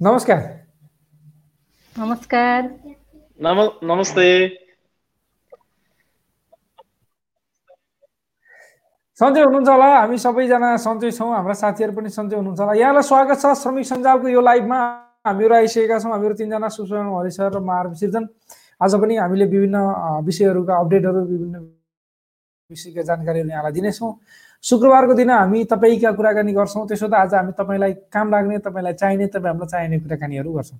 [0.00, 0.42] नमस्कार
[1.96, 2.66] नमस्कार
[3.40, 4.26] नम नमस्ते
[9.20, 13.42] सन्चै हुनुहुन्छ होला हामी सबैजना सन्चै छौँ हाम्रा साथीहरू पनि सन्चै हुनुहुन्छ होला। यहाँलाई स्वागत
[13.42, 14.78] छ श्रमिक सञ्जालको यो लाइभमा।
[15.26, 18.28] हामीहरू आइसकेका छौँ हामीहरू तिनजना सुशरण हरि सर र मार सिर्जन
[18.78, 19.82] आज पनि हामीले विभिन्न
[20.30, 21.56] विषयहरूका अपडेटहरू विभिन्न
[22.70, 24.12] विषयका जानकारीहरू यहाँलाई दिनेछौँ।
[24.64, 29.26] शुक्रबारको दिन हामी तपाईँका कुराकानी गर्छौँ। त्यसो त आज हामी तपाईँलाई काम लाग्ने तपाईँलाई चाहिने
[29.32, 30.78] तपाईँ हामीलाई चाहिने कुराकानीहरू गर्छौँ।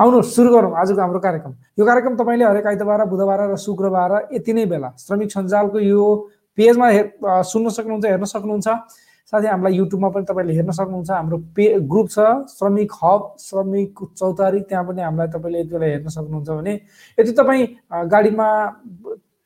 [0.00, 4.52] आउनुहोस् सुरु गरौँ। आजको हाम्रो कार्यक्रम। यो कार्यक्रम तपाईँले हरेक आइतबार बुधबार र शुक्रबार यति
[4.56, 6.04] नै बेला श्रमिक सञ्जालको यो
[6.56, 7.06] पेजमा हेर
[7.44, 8.68] सुन्न सक्नुहुन्छ हेर्न सक्नुहुन्छ।
[9.28, 14.60] साथै हामीलाई युट्युबमा पनि तपाईँले हेर्न सक्नुहुन्छ। हाम्रो पे ग्रुप छ श्रमिक हब श्रमिक चौतारी।
[14.72, 16.72] त्यहाँ पनि हामीलाई तपाईँले यति बेला हेर्न सक्नुहुन्छ भने
[17.18, 17.66] यदि तपाईँ
[18.08, 18.48] गाडीमा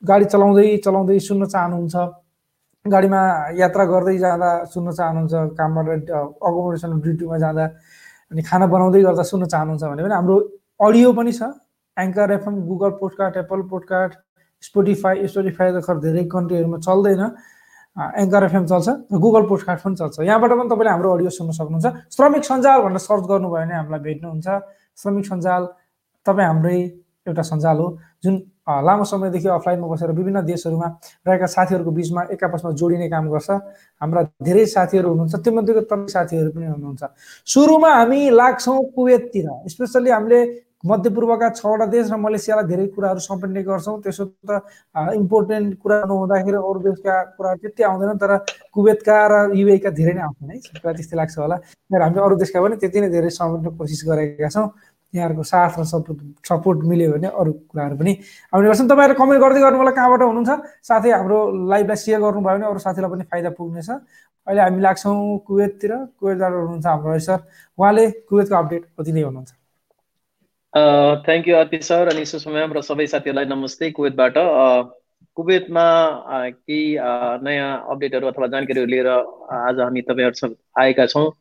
[0.09, 1.95] गाडी चलाउँदै चलाउँदै सुन्न चाहनुहुन्छ।
[2.85, 3.21] गाडीमा
[3.57, 6.09] यात्रा गर्दै जाँदा सुन्न चाहनुहुन्छ कामबाट
[6.47, 7.65] अकोमोडेसन ड्युटीमा जाँदा
[8.31, 10.35] अनि खाना बनाउँदै गर्दा सुन्न चाहनुहुन्छ भने पनि हाम्रो
[10.85, 11.41] अडियो पनि छ।
[11.97, 14.17] Anchor FM Google podcast Apple podcast
[14.67, 17.23] Spotify Spotify त धेरै कन्ट्रीहरूमा चल्दैन।
[17.95, 18.87] एङ्कर एफएम चल्छ
[19.23, 23.23] गुगल पोस्टकार्ड पनि चल्छ। यहाँबाट पनि तपाईँले हाम्रो अडियो सुन्न सक्नुहुन्छ। श्रमिक सञ्जाल भनेर सर्च
[23.31, 24.47] गर्नुभयो भने हामीलाई भेट्नुहुन्छ।
[24.99, 25.63] श्रमिक सञ्जाल
[26.25, 26.77] तपाईँ हाम्रै
[27.23, 27.87] एउटा सञ्जाल हो।
[28.23, 28.35] जुन
[28.67, 30.87] लामो समयदेखि अफलाइनमा बसेर विभिन्न देशहरूमा
[31.27, 33.49] रहेका साथीहरूको बिचमा एक आपसमा जोडिने काम गर्छ।
[34.01, 37.03] हाम्रा धेरै साथीहरू हुनुहुन्छ त्योमध्येको तपाईँ साथीहरू पनि हुनुहुन्छ।
[37.45, 40.39] सुरुमा हामी लाग्छौँ कुवेततिर स्पेसल्ली हामीले
[40.85, 44.61] मध्यपूर्वका छवटा देश र मलेसियालाई धेरै कुराहरू समेट्ने गर्छौँ। त्यसो त
[45.17, 48.31] इम्पोर्टेन्ट कुरा नहुँदाखेरि अरू देशका कुराहरू त्यति आउँदैन तर
[48.69, 51.55] कुवेतका र युएका धेरै नै आउँछन् है। त्यस्तै लाग्छ होला।
[51.89, 54.67] हामी अरू देशका पनि त्यति नै धेरै समेट्ने कोसिस गरेका छौँ।
[55.15, 58.13] यहाँहरूको साथ र सपोर्ट सपोर्ट मिल्यो भने अरू कुराहरू पनि।
[58.53, 60.51] आउने गर्छन् तपाईँहरू कमेन्ट गर्दै गर्नु होला कहाँबाट हुनुहुन्छ?
[60.87, 61.37] साथै हाम्रो
[61.71, 63.89] लाइभलाई सेयर गर्नुभयो भने अरू साथीलाई पनि फाइदा पुग्नेछ।
[64.47, 67.39] अहिले हामी लाग्छौँ कुवेततिर। कुवेतबाट हुनुहुन्छ हाम्रो सर।
[67.77, 69.51] उहाँले कुवेतको अपडेट कति नै हुनुहुन्छ
[71.25, 74.35] थ्याङ्क यू अति सर अनि सुषमा र सबै साथीहरूलाई नमस्ते कुवेतबाट।
[75.37, 75.85] कुवेतमा
[76.51, 76.83] केही
[77.43, 81.31] नयाँ अपडेटहरू अथवा जानकारीहरू लिएर आज हामी तपाईँहरूसँग आएका छौँ।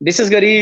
[0.00, 0.54] विशेष गरी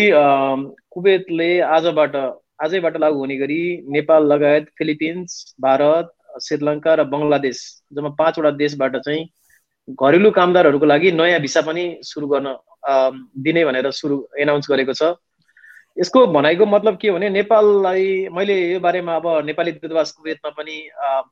[0.92, 2.16] कुवेतले आजबाट
[2.60, 3.60] आजैबाट लागू हुने गरी
[3.94, 6.12] नेपाल लगायत फिलिपिन्स भारत
[6.42, 7.58] श्रीलङ्का र बङ्गलादेश
[7.92, 9.28] जम्मा पाँचवटा देशबाट चाहिँ
[9.88, 12.48] घरेलु कामदारहरूको लागि नयाँ भिसा पनि सुरु गर्न
[13.44, 15.14] दिने भनेर सुरु एनाउन्स गरेको छ।
[15.96, 20.76] यसको भनाइको मतलब के भने नेपाललाई मैले यो बारेमा अब नेपाली दूतावास कुवेतमा पनि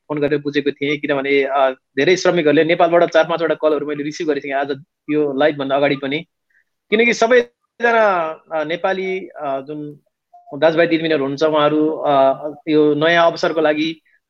[0.08, 1.34] फोन गरेर बुझेको थिएँ किनभने
[1.96, 4.70] धेरै श्रमिकहरूले नेपालबाट चार पाँचवटा कलहरू मैले रिसिभ गरेको थिएँ आज
[5.10, 6.18] यो लाइभभन्दा अगाडि पनि।
[6.92, 9.10] किनकि सबैजना नेपाली
[9.68, 9.80] जुन
[10.62, 11.80] दाजुभाइ दिदीबहिनीहरू हुन्छ उहाँहरू
[12.68, 13.88] यो नयाँ अवसरको लागि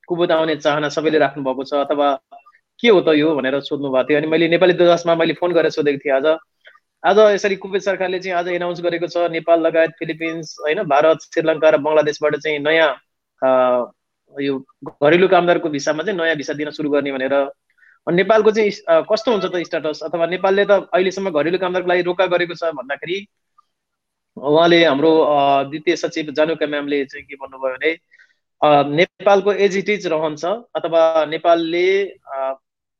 [0.09, 2.09] कुवेत आउने चाहना सबैले राख्नुभएको छ अथवा
[2.79, 5.71] के हो त यो भनेर सोध्नु भएको थियो। अनि मैले नेपाली दूतावासमा मैले फोन गरेर
[5.71, 6.27] सोधेको थिएँ आज
[7.03, 11.71] आज यसरी कुवेत सरकारले चाहिँ आज एनाउन्स गरेको छ नेपाल लगायत फिलिपिन्स होइन भारत श्रीलङ्का
[11.71, 12.91] र बङ्गलादेशबाट चाहिँ नयाँ
[14.37, 17.35] यो घरेलु कामदारको भिसामा चाहिँ नयाँ भिसा दिन सुरु गर्ने भनेर
[18.07, 18.71] नेपालको चाहिँ
[19.11, 23.19] कस्तो हुन्छ त स्टाटस अथवा नेपालले त अहिलेसम्म घरेलु कामदारको लागि रोका गरेको छ भन्दाखेरि
[24.37, 25.11] उहाँले हाम्रो
[25.71, 27.91] द्वितीय सचिव जानुका म्यामले चाहिँ के भन्नुभयो भने
[28.97, 31.87] नेपालको एजिटिज रहन्छ अथवा नेपालले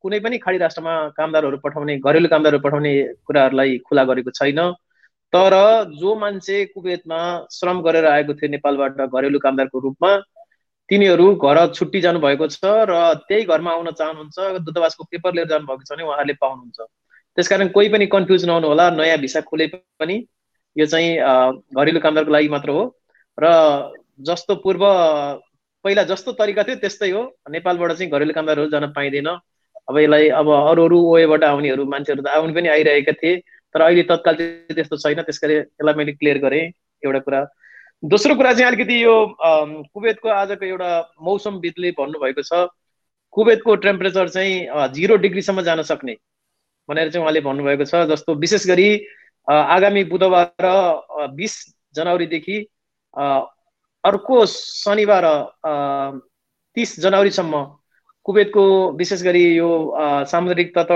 [0.05, 2.93] कुनै पनि खाडी राष्ट्रमा कामदारहरू पठाउने घरेलु कामदारहरू पठाउने
[3.27, 4.61] कुराहरूलाई खुला गरेको छैन।
[5.33, 5.55] तर
[6.01, 7.21] जो मान्छे कुवेतमा
[7.51, 10.11] श्रम गरेर आएको थियो नेपालबाट घरेलु कामदारको रूपमा
[10.89, 12.93] तिनीहरू घर छुट्टी जानुभएको छ र
[13.27, 16.79] त्यही घरमा आउन चाहनुहुन्छ दूतावासको पेपर लिएर जानुभएको छ भने उहाँहरूले पाउनुहुन्छ।
[17.37, 20.17] त्यसकारण कोही पनि कन्फ्युज नहुनु होला नयाँ भिसा खोले पनि।
[20.77, 21.11] यो चाहिँ
[21.77, 22.83] घरेलु कामदारको लागि मात्र हो।
[23.39, 23.45] र
[24.27, 24.83] जस्तो पूर्व
[25.85, 29.29] पहिला जस्तो तरिका थियो त्यस्तै हो। नेपालबाट चाहिँ घरेलु कामदारहरू जान पाइँदैन।
[29.91, 33.37] अब यसलाई अब अरू अरू वेबाट आउनेहरू मान्छेहरू त आउने पनि आइरहेका थिए।
[33.75, 36.65] तर अहिले तत्काल चाहिँ त्यस्तो छैन। त्यस गरी यसलाई मैले क्लियर गरेँ
[37.03, 37.41] एउटा कुरा।
[38.03, 39.15] दोस्रो कुरा चाहिँ अलिकति यो
[39.93, 40.91] कुवेतको आजको एउटा
[41.23, 42.69] मौसमविदले भन्नुभएको छ
[43.35, 46.15] कुवेतको टेम्परेचर चाहिँ जिरो डिग्रीसम्म जान सक्ने
[46.89, 48.89] भनेर चाहिँ उहाँले भन्नुभएको छ। जस्तो विशेष गरी
[49.49, 50.67] आगामी बुधबार
[51.35, 51.55] बिस
[51.95, 52.59] जनवरीदेखि
[54.05, 55.25] अर्को शनिबार
[56.77, 57.63] तिस जनवरीसम्म
[58.27, 58.65] कुवेतको
[58.99, 59.71] विशेष गरी यो
[60.31, 60.91] सामुद्रिक तट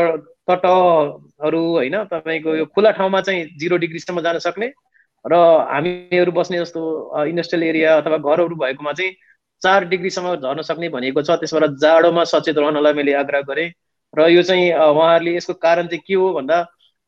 [0.50, 4.72] तटहरू होइन तपाईँको यो खुला ठाउँमा चाहिँ जिरो डिग्रीसम्म जान सक्ने
[5.24, 5.34] र
[5.70, 6.80] हामीहरू बस्ने जस्तो
[7.26, 9.12] इन्डस्ट्रियल एरिया अथवा घरहरू भएकोमा चाहिँ
[9.62, 13.70] चार डिग्रीसम्म झर्न सक्ने भनेको छ। त्यसबाट जाडोमा सचेत रहनलाई मैले आग्रह गरेँ।
[14.14, 16.58] र यो चाहिँ उहाँहरूले यसको कारण चाहिँ के हो भन्दा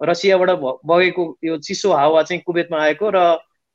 [0.01, 0.51] रसियाबाट
[0.87, 3.19] बगेको यो चिसो हावा चाहिँ कुवेतमा आएको र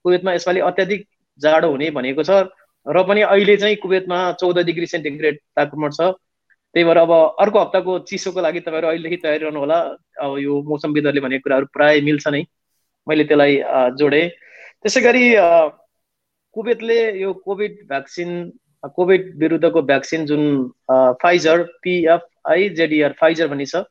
[0.05, 1.07] कुवेतमा यसपालि अत्याधिक
[1.41, 2.45] जाडो हुने भनेको छ
[2.85, 6.13] र पनि अहिले चाहिँ कुवेतमा चौध डिग्री सेन्टिग्रेड तापक्रमण छ।
[6.75, 9.79] त्यही भएर अब अर्को हप्ताको चिसोको लागि तपाईँहरू अहिलेदेखि तयारी रहनु होला।
[10.21, 12.41] अब यो मौसमविदहरूले भनेको कुराहरू प्राय मिल्छ नै।
[13.07, 13.53] मैले त्यसलाई
[13.97, 14.29] जोडेँ।
[14.83, 15.25] त्यसै गरी
[16.55, 18.31] कुवेतले यो कोभिड भ्याक्सिन
[18.97, 20.43] कोभिड विरुद्धको भ्याक्सिन जुन
[21.23, 23.81] फाइजर पिएफआई जेडिआर फाइजर भन्ने छ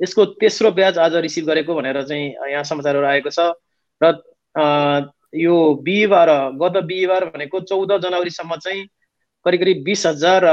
[0.00, 3.52] यसको तेस्रो ब्याज आज रिसिभ गरेको भनेर चाहिँ यहाँ समाचारहरू आएको छ।
[4.00, 6.30] र यो बिहिबार
[6.60, 8.86] गत बिहिबार भनेको चौध जनवरीसम्म चाहिँ
[9.46, 10.44] करिब करिब बिस हजार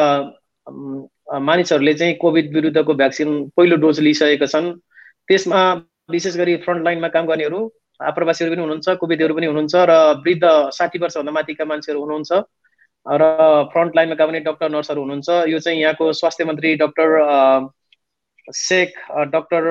[1.42, 4.72] मानिसहरूले चाहिँ कोभिड विरुद्धको भ्याक्सिन पहिलो डोज लिइसकेका छन्।
[5.28, 5.60] त्यसमा
[6.12, 7.60] विशेष गरी फ्रन्ट लाइनमा काम गर्नेहरू
[8.00, 9.92] आप्रवासीहरू पनि हुनुहुन्छ कोभिडहरू पनि हुनुहुन्छ र
[10.24, 10.46] वृद्ध
[10.78, 12.32] साठी वर्षभन्दा माथिका मान्छेहरू हुनुहुन्छ।
[13.06, 13.24] र
[13.74, 17.10] फ्रन्ट लाइनमा काम गर्ने डक्टर नर्सहरू हुनुहुन्छ। यो चाहिँ यहाँको स्वास्थ्य मन्त्री डक्टर
[18.56, 18.94] शेख
[19.34, 19.64] डक्टर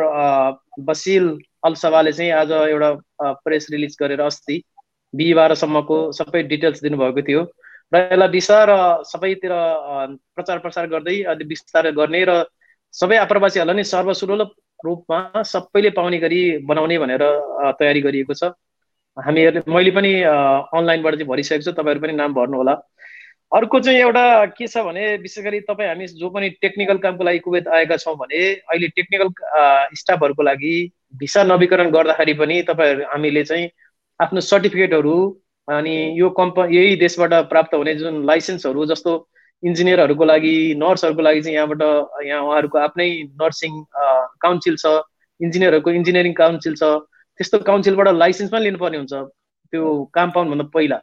[0.88, 1.28] बसिल
[1.64, 4.62] अल्सवाले चाहिँ आज एउटा प्रेस रिलिज गरेर अस्ति
[5.14, 7.42] बिहिबारसम्मको सबै डिटेल्स दिनुभएको थियो।
[7.92, 8.68] र यसलाई बिस्तार
[9.04, 9.52] सबैतिर
[10.36, 12.44] प्रचार प्रसार गर्दै अलि बिस्तार गर्ने र
[12.94, 14.50] सबै आप्रवासीहरूलाई नै सर्वसुलभ
[14.84, 17.24] रूपमा सबैले पाउने गरी बनाउने भनेर
[17.80, 18.52] तयारी गरिएको छ।
[19.16, 22.74] हामीहरूले मैले पनि अनलाइनबाट चाहिँ भरिसकेको छु तपाईँहरू पनि नाम भर्नु होला
[23.52, 27.38] अर्को चाहिँ एउटा के छ भने विशेष गरी तपाईँ हामी जो पनि टेक्निकल कामको लागि
[27.38, 29.28] कुवेत आएका छौँ भने अहिले टेक्निकल
[29.96, 30.74] स्टाफहरूको लागि
[31.16, 33.68] भिसा नवीकरण गर्दाखेरि पनि तपाईँहरू हामीले चाहिँ
[34.20, 35.16] आफ्नो सर्टिफिकेटहरू
[35.68, 39.16] अनि यो कम्प यही देशबाट प्राप्त हुने जुन लाइसेन्सहरू जस्तो
[39.62, 41.82] इन्जिनियरहरूको लागि नर्सहरूको लागि चाहिँ यहाँबाट
[42.26, 43.08] यहाँ उहाँहरूको आफ्नै
[43.42, 43.82] नर्सिङ
[44.44, 44.94] काउन्सिल छ
[45.40, 46.94] इन्जिनियरहरूको इन्जिनियरिङ काउन्सिल छ
[47.40, 49.14] त्यस्तो काउन्सिलबाट लाइसेन्स पनि लिनुपर्ने हुन्छ।
[49.72, 50.98] त्यो काम पाउनुभन्दा पहिला।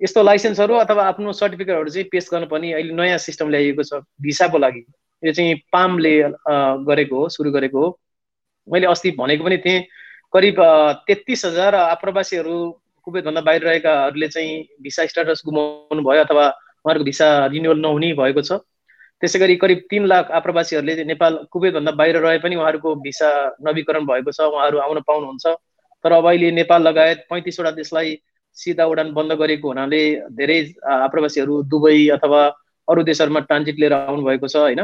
[0.00, 4.84] यस्तो लाइसेन्सहरू अथवा आफ्नो सर्टिफिकेटहरू चाहिँ पेस गर्नुपर्ने अहिले नयाँ सिस्टम ल्याइएको छ भिसाको लागि।
[5.22, 6.12] यो चाहिँ पामले
[6.88, 7.88] गरेको हो सुरु गरेको हो।
[8.68, 9.80] मैले अस्ति भनेको पनि थिएँ
[10.32, 10.56] करिब
[11.06, 12.56] तेत्तिस हजार आप्रवासीहरू
[13.06, 14.52] कुवेतभन्दा बाहिर रहेकाहरूले चाहिँ
[14.82, 18.52] भिसा स्ट्याटस गुमाउनु भयो अथवा उहाँहरूको भिसा रिन्युअल नहुने भएको छ।
[19.20, 23.30] त्यसै गरी करिब तिन लाख आप्रवासीहरूले नेपाल कुवेतभन्दा बाहिर रहे पनि उहाँहरूको भिसा
[23.68, 25.46] नवीकरण भएको छ उहाँहरू आउन पाउनुहुन्छ।
[26.04, 28.16] तर अब अहिले नेपाल लगायत पैँतिसवटा देशलाई
[28.60, 30.00] सिधा उडान बन्द गरेको हुनाले
[30.38, 30.58] धेरै
[30.98, 32.40] आप्रवासीहरू दुबई अथवा
[32.88, 34.80] अरू देशहरूमा ट्रान्जिट लिएर आउनुभएको छ होइन?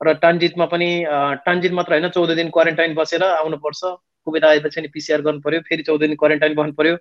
[0.00, 0.88] र ट्रान्जिटमा पनि
[1.44, 3.80] ट्रान्जिट मात्र होइन चौध दिन क्वारेन्टाइन बसेर आउनुपर्छ।
[4.26, 6.96] कुवेत आएपछि नि पिसिआर गर्नु पर्यो फेरि चौध दिन क्वारेन्टाइन बस्नु पर्यो।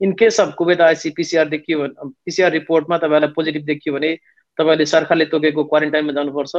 [0.00, 4.10] इन केस अफ कुवेत आएपछि पिसिआर देखियो भने पिसिआर रिपोर्टमा तपाईँहरूलाई पोजिटिभ देखियो भने
[4.58, 6.54] तपाईँहरूले सरकारले तोकेको क्वारेन्टाइनमा जानुपर्छ।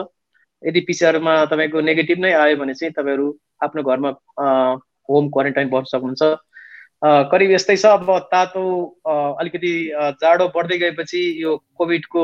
[0.64, 3.28] यदि पिसिआरमा तपाईँको नेगेटिभ नै आयो भने चाहिँ तपाईँहरू
[3.64, 4.10] आफ्नो घरमा
[5.10, 6.24] होम क्वारेन्टाइन बस्न सक्नुहुन्छ।
[7.04, 8.64] करिब यस्तै छ। अब तातो
[9.40, 9.72] अलिकति
[10.22, 12.24] जाडो बढ्दै गएपछि यो कोभिडको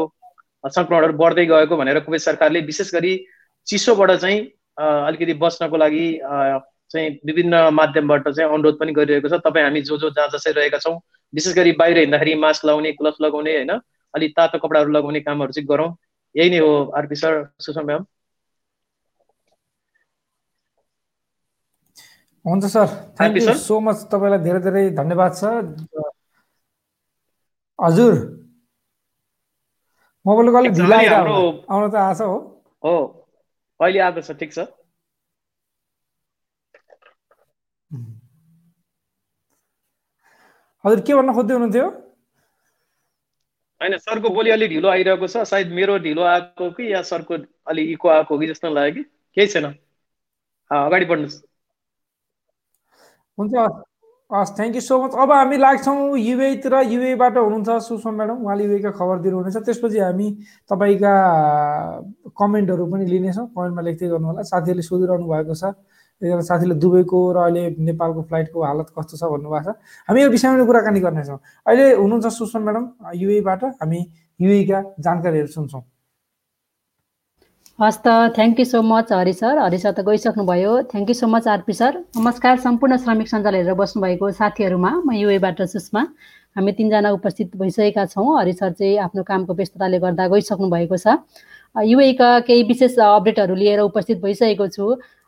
[0.63, 3.13] सङ्क्रमणहरू बढ्दै गएको भनेर कुवेत सरकारले विशेष गरी
[3.67, 4.39] चिसोबाट चाहिँ
[4.77, 6.07] अलिकति बस्नको लागि
[6.91, 10.77] चाहिँ विभिन्न माध्यमबाट चाहिँ अनुरोध पनि गरिरहेको छ। तपाईँ हामी जो जो जहाँ जसै रहेका
[10.79, 10.95] छौँ
[11.33, 13.71] विशेष गरी बाहिर हिँड्दाखेरि मास्क लगाउने ग्लोभ्स लगाउने होइन?
[14.13, 15.89] अलिक तातो कपडाहरू लगाउने कामहरू चाहिँ गरौँ।
[16.35, 18.05] यही नै हो आरपी सर सुषमा म्याम।
[22.49, 22.87] हुन्छ sir.
[23.17, 25.43] Thank you so much तपाईँलाई धेरै धेरै धन्यवाद छ।
[27.79, 28.13] हजुर।
[30.25, 32.37] मोबाइलको अलिक ढिला आउन त आएको हो।
[32.83, 32.95] हो
[33.79, 34.65] अहिले आएको ठिक छ?
[40.83, 41.87] हजुर के भन्न खोज्दै हुनुहुन्थ्यो?
[43.81, 47.37] होइन सरको बोली अलिक ढिलो आइरहेको छ। सायद मेरो ढिलो आएको कि या सरको
[47.67, 49.03] अलिक इको आएको कि जस्तो लाग्यो कि?
[49.37, 49.65] केही छैन।
[50.71, 51.37] अगाडि बढ्नुहोस्।
[53.39, 53.55] हुन्छ।
[54.31, 58.91] हस् थ्याङ्क यू सो मच अब हामी लाग्छौँ युएतिर युएबाट हुनुहुन्छ सुषमा म्याडम। उहाँले युएका
[58.93, 60.27] खबर दिनुहुनेछ। त्यसपछि हामी
[60.69, 61.13] तपाईँका
[62.37, 65.73] कमेन्टहरू पनि लिनेछौँ। कमेन्टमा लेख्दै गर्नु होला साथीहरूले सोधिरहनु भएको छ।
[66.21, 69.75] एकजना साथीले दुबईको र अहिले नेपालको फ्लाइटको हालत कस्तो छ भन्नुभएको छ।
[70.05, 72.85] हामी यो विषयमा कुराकानी गर्नेछौँ। अहिले हुनुहुन्छ सुषमा म्याडम।
[73.17, 73.99] युएबाट हामी
[74.39, 75.81] युएका जानकारीहरू सुन्छौँ।
[77.79, 80.71] हस् त thank you so much Hari sir Hari sir त गइसक्नुभयो.
[80.91, 85.61] Thank you so much RP sir नमस्कार सम्पूर्ण श्रमिक सञ्जाल हेरेर बस्नुभएको साथीहरूमा म युएबाट
[85.73, 86.01] सुषमा
[86.59, 91.15] हामी तिनजना उपस्थित भइसकेका छौँ। हरि सर चाहिँ आफ्नो कामको व्यस्तताले गर्दा गइसक्नु भएको छ
[91.87, 94.85] युएका केही विशेष अपडेटहरू लिएर उपस्थित भइसकेको छु।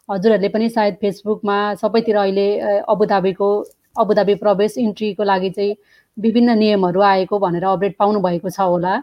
[0.10, 2.48] हजुरहरूले पनि सायद फेसबुकमा सबैतिर अहिले
[2.84, 3.50] अबुधाबीको
[3.96, 5.76] अबुधाबी प्रवेश इन्ट्रीको लागि चाहिँ
[6.18, 9.00] विभिन्न नियमहरू आएको भनेर अपडेट पाउनु भएको छ होला।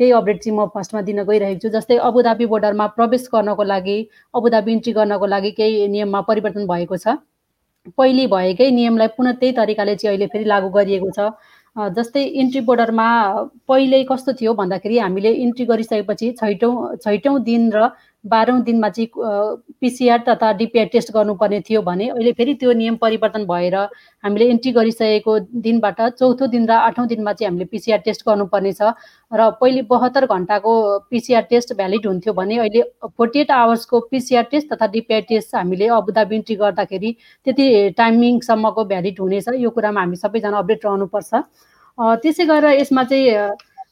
[0.00, 3.96] त्यही अपडेट चाहिँ म फर्स्टमा दिन गइरहेको छु जस्तै अबुधाबी बोर्डरमा प्रवेश गर्नको लागि
[4.34, 7.20] अबुधाबी इन्ट्री गर्नको लागि केही नियममा परिवर्तन भएको छ।
[7.98, 11.30] पहिले भएकै नियमलाई पुनः त्यही तरिकाले चाहिँ अहिले फेरि लागू गरिएको छ।
[11.96, 13.08] जस्तै इन्ट्री बोर्डरमा
[13.68, 17.88] पहिले कस्तो थियो भन्दाखेरि हामीले इन्ट्री गरिसकेपछि छैटौँ छैटौँ दिन र
[18.24, 19.08] बाह्रौँ दिनमा चाहिँ
[19.80, 23.74] पिसिआर तथा डिपिआर टेस्ट गर्नुपर्ने थियो भने अहिले फेरि त्यो नियम परिवर्तन भएर
[24.24, 28.92] हामीले इन्ट्री गरिसकेको दिनबाट चौथो दिन र आठौँ दिनमा चाहिँ हामीले पिसिआर टेस्ट गर्नुपर्ने छ
[29.32, 30.72] र पहिले बहत्तर घन्टाको
[31.10, 32.82] पिसिआर टेस्ट भ्यालिड हुन्थ्यो भने अहिले
[33.16, 39.20] फोर्टी एट आवर्सको पिसिआर टेस्ट तथा डिपिआर टेस्ट हामीले अबुधाबी इन्ट्री गर्दाखेरि त्यति टाइमिङसम्मको भ्यालिड
[39.20, 41.34] हुनेछ। यो कुरामा हामी सबैजना अपडेट रहनुपर्छ।
[42.22, 43.48] त्यसै गरेर यसमा चाहिँ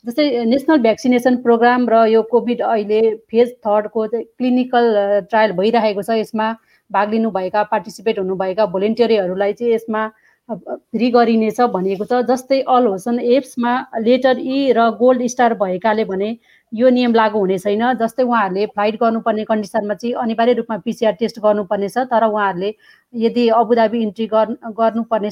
[0.07, 3.00] जस्तै नेसनल भ्याक्सिनेसन प्रोग्राम र यो कोभिड अहिले
[3.31, 4.87] फेज थर्डको क्लिनिकल
[5.31, 6.47] ट्रायल भइरहेको छ। यसमा
[6.90, 10.02] भाग लिनुभएका पार्टिसिपेट हुनुभएका भोलिन्टियरहरूलाई चाहिँ यसमा
[10.49, 13.75] फ्री गरिनेछ भनिएको छ। जस्तै अल होसन एप्समा
[14.07, 16.31] लेटर ई र गोल्ड स्टार भएकाले भने
[16.72, 21.38] यो नियम लागू हुने छैन। जस्तै उहाँहरूले फ्लाइट गर्नुपर्ने कन्डिसनमा चाहिँ अनिवार्य रूपमा पिसिआर टेस्ट
[21.40, 22.75] गर्नुपर्नेछ तर उहाँहरूले
[23.14, 25.30] यदि अबुधाबी इन्ट्री गर्नुपर्ने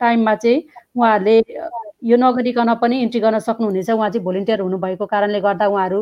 [0.00, 0.62] टाइममा चाहिँ
[0.96, 1.36] उहाँहरूले
[2.04, 6.00] यो नगरिकन पनि इन्ट्री गर्न सक्नुहुनेछ। उहाँ चाहिँ भोलिन्टियर हुनुभएको कारणले गर्दा उहाँहरू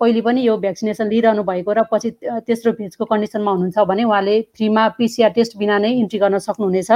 [0.00, 2.10] पहिले पनि यो भ्याक्सिनेसन लिइरहनु भएको र पछि
[2.48, 6.90] तेस्रो फेजको कन्डिसनमा हुनुहुन्छ भने उहाँले फ्रीमा पिसिआर टेस्ट बिना नै इन्ट्री गर्न सक्नुहुनेछ।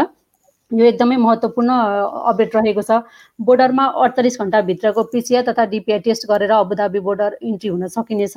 [0.70, 1.70] यो एकदमै महत्त्वपूर्ण
[2.30, 2.99] अपडेट रहेको छ।
[3.38, 8.37] बोर्डरमा अडचालिस घन्टाभित्रको पिसिआर तथा डिपिआई टेस्ट गरेर अबुधाबी बोर्डर इन्ट्री हुन सकिनेछ।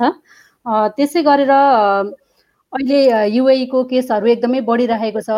[0.96, 3.00] त्यसै गरेर अहिले
[3.34, 5.30] युएईको केसहरू एकदमै बढिरहेको छ।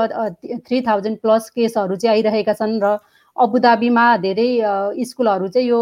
[0.68, 2.98] थ्री थाउजन्ड प्लस केसहरू चाहिँ आइरहेका छन् र
[3.36, 4.50] अबुधाबीमा धेरै
[5.08, 5.80] स्कुलहरू चाहिँ यो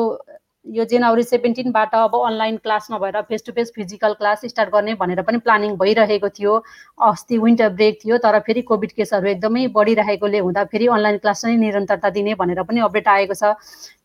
[0.67, 5.23] यो जनवरी सेभेन्टिनबाट अब अनलाइन क्लास नभएर face to face physical class start गर्ने भनेर
[5.23, 6.57] पनि प्लानिङ भइरहेको थियो।
[7.01, 11.57] अस्ति विन्टर ब्रेक थियो तर फेरि कोभिड केसहरू एकदमै बढिरहेकोले हुँदा फेरि अनलाइन क्लास नै
[11.57, 13.57] निरन्तरता दिने भनेर पनि अपडेट आएको छ।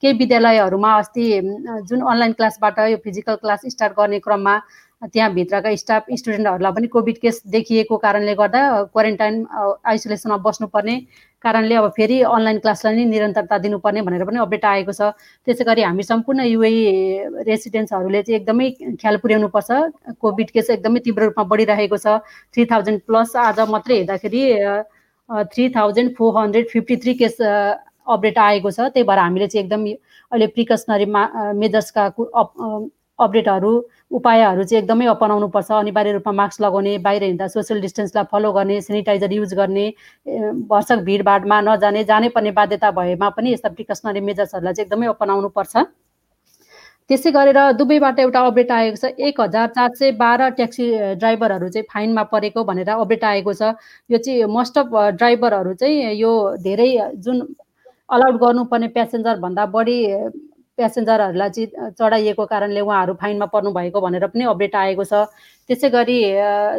[0.01, 1.27] केही विद्यालयहरूमा अस्ति
[1.85, 4.57] जुन अनलाइन क्लासबाट यो फिजिकल क्लास स्टार्ट गर्ने क्रममा
[5.05, 8.62] त्यहाँभित्रका स्टाफ स्टुडेन्टहरूलाई पनि कोभिड केस देखिएको कारणले गर्दा
[8.95, 9.45] क्वारेन्टाइन
[9.85, 10.95] आइसोलेसनमा बस्नुपर्ने
[11.45, 15.13] कारणले अब फेरि अनलाइन क्लासलाई नै निरन्तरता दिनुपर्ने भनेर पनि अपडेट आएको छ।
[15.45, 16.73] त्यसै गरी हामी सम्पूर्ण युए
[17.47, 18.69] रेसिडेन्ट्सहरूले चाहिँ एकदमै
[19.01, 19.69] ख्याल पुर्याउनुपर्छ।
[20.21, 22.19] कोभिड केस एकदमै तीव्र रूपमा बढिरहेको छ।
[22.53, 24.43] थ्री थाउजन्ड प्लस आज मात्रै हेर्दाखेरि
[25.53, 29.85] three thousand four hundred fifty three case update आएको छ। त्यही भएर हामीले चाहिँ एकदम
[30.31, 31.21] अहिले प्रिकसनरी मा
[31.61, 32.03] मेजर्सका
[33.19, 33.71] अपडेटहरू
[34.17, 39.34] उपायहरू चाहिँ एकदमै अपनाउनुपर्छ अनिवार्य रूपमा मास्क लगाउने बाहिर हिँड्दा सोसियल डिस्टेन्सलाई फलो गर्ने सेनिटाइजर
[39.34, 39.86] युज गर्ने
[40.72, 45.75] भर्सक भिडभाडमा नजाने जानै पर्ने बाध्यता भएमा पनि यस्ता प्रिकसनरी मेजर्सहरूलाई चाहिँ एकदमै अपनाउनु पर्छ।
[47.10, 50.86] त्यसै गरेर दुबईबाट एउटा अपडेट आएको छ एक हजार चार सय बाह्र ट्याक्सी
[51.22, 53.75] ड्राइभरहरू चाहिँ फाइनमा परेको भनेर अपडेट आएको छ।
[54.10, 56.31] यो चाहिँ मोस्ट अफ ड्राइभरहरू चाहिँ यो
[56.63, 56.89] धेरै
[57.22, 57.45] जुन
[58.10, 59.98] अलाउड गर्नुपर्ने प्यासेन्जरभन्दा बढी
[60.77, 65.13] प्यासेन्जरहरूलाई चाहिँ चढाइएको कारणले उहाँहरू फाइनमा पर्नु भएको भनेर पनि अपडेट आएको छ।
[65.70, 66.17] त्यसै गरी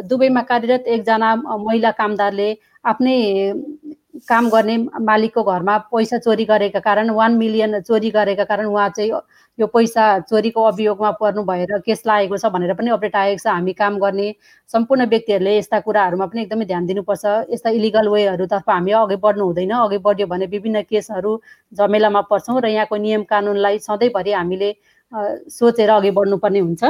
[0.07, 2.49] दुबईमा कार्यरत एकजना महिला कामदारले
[2.85, 3.17] आफ्नै
[4.29, 9.11] काम गर्ने मालिकको घरमा पैसा चोरी गरेका कारण वान मिलियन चोरी गरेका कारण उहाँ चाहिँ
[9.59, 13.73] यो पैसा चोरीको अभियोगमा पर्नु भएर केस लागेको छ भनेर पनि अपडेट आएको छ। हामी
[13.73, 14.27] काम गर्ने
[14.69, 19.73] सम्पूर्ण व्यक्तिहरूले यस्ता कुराहरूमा पनि एकदमै ध्यान दिनुपर्छ। यस्ता इलिगल वेहरूतर्फ हामी अघि बढ्नु हुँदैन।
[19.79, 21.31] अघि बढ्यो भने विभिन्न केसहरू
[21.73, 24.69] झमेलामा पर्छौँ र यहाँको नियम कानुनलाई सधैँभरि हामीले
[25.49, 26.83] सोचेर अघि बढ्नुपर्ने हुन्छ।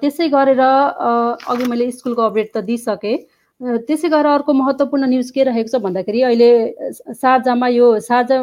[0.00, 3.16] त्यसै गरेर अघि मैले स्कुलको अपडेट त दिइसकेँ।
[3.64, 6.48] त्यसै गरेर अर्को महत्त्वपूर्ण न्युज के रहेको छ भन्दाखेरि अहिले
[7.16, 8.36] सार्जामा यो सार्जा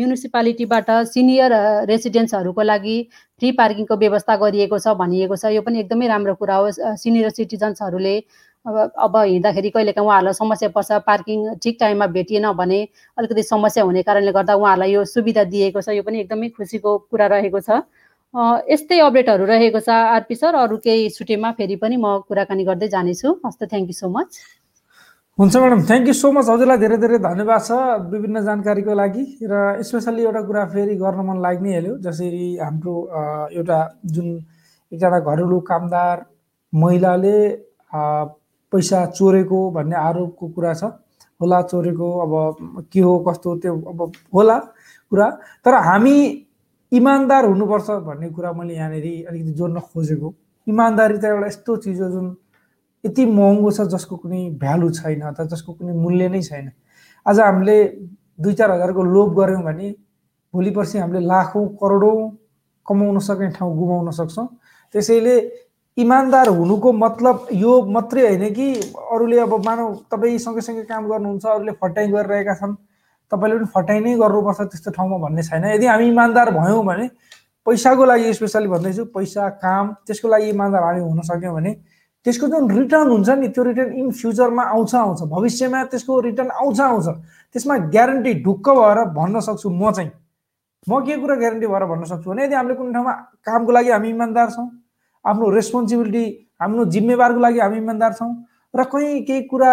[0.00, 1.52] म्युनिसिपालिटीबाट सिनियर
[1.90, 2.96] रेसिडेन्ट्सहरूको लागि
[3.40, 6.70] फ्री पार्किङको व्यवस्था गरिएको छ भनिएको छ। यो पनि एकदमै राम्रो कुरा हो।
[7.02, 8.16] सिनियर सिटिजन्सहरूले
[8.66, 12.80] अब अब हिँड्दाखेरि कहिलेकाहीँ उहाँहरूलाई समस्या पर्छ पार्किङ ठिक टाइममा भेटिएन भने
[13.18, 17.26] अलिकति समस्या हुने कारणले गर्दा उहाँहरूलाई यो सुविधा दिएको छ। यो पनि एकदमै खुसीको कुरा
[17.36, 17.84] रहेको छ।
[18.34, 23.28] यस्तै अपडेटहरू रहेको छ आरपी सर। अरू केही छुट्टीमा फेरि पनि म कुराकानी गर्दै जानेछु।
[23.46, 24.38] हस्त थ्याङ्क यू सो मच
[25.38, 27.78] हुन्छ madam thank you so much हजुरलाई धेरै धेरै धन्यवाद छ
[28.10, 32.94] विभिन्न जानकारीको लागि र स्पेसल्ली एउटा कुरा फेरि गर्न मन लाग्ने हाल्यो जसरी हाम्रो
[33.58, 33.78] एउटा
[34.14, 34.28] जुन
[34.92, 36.24] एकजना घरेलु कामदार
[36.72, 37.38] महिलाले
[38.72, 40.90] पैसा चोरेको भन्ने आरोपको कुरा छ
[41.40, 42.34] होला चोरेको अब
[42.92, 44.00] के हो कस्तो त्यो अब
[44.34, 44.58] होला
[45.12, 45.28] कुरा।
[45.66, 46.16] तर हामी
[46.98, 50.34] इमान्दार हुनुपर्छ भन्ने कुरा मैले यहाँनिर अलिकति जोड्न खोजेको।
[50.66, 52.26] इमान्दारी त एउटा यस्तो चिज हो जुन
[53.04, 56.70] यति महँगो छ जसको कुनै भ्यालु छैन अथवा जसको कुनै मूल्य नै छैन।
[57.26, 57.76] आज हामीले
[58.40, 59.90] दुई चार हजारको लोभ गऱ्यौँ भने
[60.54, 62.16] भोलि पर्सि हामीले लाखौँ करोडौँ
[62.86, 64.46] कमाउन सक्ने ठाउँ गुमाउन सक्छौँ।
[64.94, 65.36] त्यसैले
[65.96, 68.66] इमान्दार हुनुको मतलब यो मात्रै होइन कि
[69.12, 72.74] अरूले अब मानव तपाईँ सँगै काम गर्नुहुन्छ अरूले फटाइ गरिरहेका छन्।
[73.32, 77.06] तपाईँले पनि फटाइ नै गर्नुपर्छ त्यस्तो ठाउँमा भन्ने छैन। यदि हामी इमान्दार भयौँ भने
[77.66, 81.72] पैसाको लागि स्पेसली भन्दैछु पैसा काम त्यसको लागि इमान्दार हामी हुन सक्यौँ भने
[82.26, 86.80] त्यसको जुन रिटर्न हुन्छ नि त्यो रिटर्न इन फ्युचरमा आउँछ आउँछ। भविष्यमा त्यसको रिटर्न आउँछ
[86.80, 87.06] आउँछ।
[87.54, 90.10] त्यसमा ग्यारेन्टी ढुक्क भएर भन्न सक्छु म चाहिँ।
[90.88, 93.12] म के कुरा ग्यारेन्टी भएर भन्न सक्छु भने यदि हामीले कुनै ठाउँमा
[93.44, 94.68] कामको लागि हामी इमान्दार छौँ
[95.24, 96.24] आफ्नो रेस्पोन्सिबिलिटी
[96.60, 98.32] हाम्रो जिम्मेवारको लागि हामी इमान्दार छौँ
[98.74, 99.72] र कहीँ केही कुरा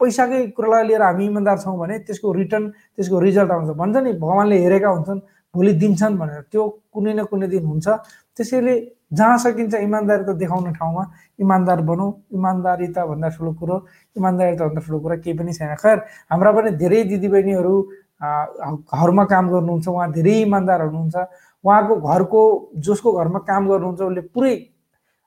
[0.00, 2.64] पैसाकै कुरालाई लिएर हामी इमान्दार छौँ भने त्यसको रिटर्न
[2.96, 5.20] त्यसको रिजल्ट आउँछ। भन्छ नि भगवान्ले हेरेका हुन्छन्
[5.54, 7.86] भोलि दिन्छन् भनेर। त्यो कुनै न कुनै दिन हुन्छ।
[8.36, 8.74] त्यसैले
[9.12, 11.02] जहाँ सकिन्छ इमान्दारिता देखाउने ठाउँमा
[11.40, 13.76] इमान्दार बनौँ। इमान्दारिता भन्दा ठुलो कुरो
[14.16, 15.98] इमान्दारिता भन्दा ठुलो कुरा केही पनि छैन। खैर
[16.32, 17.74] हाम्रा पनि धेरै दिदीबहिनीहरू
[18.22, 21.16] घरमा काम गर्नुहुन्छ उहाँ धेरै इमान्दार हुनुहुन्छ।
[21.64, 22.42] उहाँको घरको
[22.80, 24.54] जसको घरमा काम गर्नुहुन्छ उसले पुरै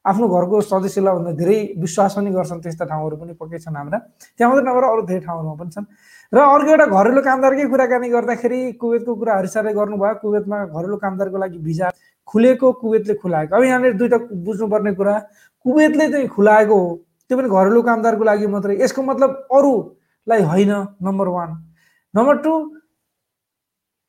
[0.05, 3.97] आफ्नो घरको सदस्यलाई भन्दा धेरै विश्वास पनि गर्छन् त्यस्ता ठाउँहरू पनि पक्कै छन् हाम्रा।
[4.37, 5.85] त्यहाँ मात्रै नभएर अरू धेरै ठाउँहरूमा पनि छन्।
[6.33, 11.57] र अर्को एउटा घरेलु कामदारकै कुराकानी गर्दाखेरि कुवेतको कुरा हरिसारले गर्नुभयो। कुवेतमा घरेलु कामदारको लागि
[11.57, 11.87] भिजा
[12.27, 15.15] खुलेको कुवेतले खुलाएको। अब यहाँनिर दुइटा बुझ्नुपर्ने कुरा
[15.65, 16.87] कुवेतले चाहिँ खुलाएको हो
[17.29, 20.71] त्यो पनि घरेलु कामदारको लागि मात्रै। यसको मतलब अरूलाई होइन
[21.01, 21.49] नम्बर वान
[22.13, 22.53] नम्बर टू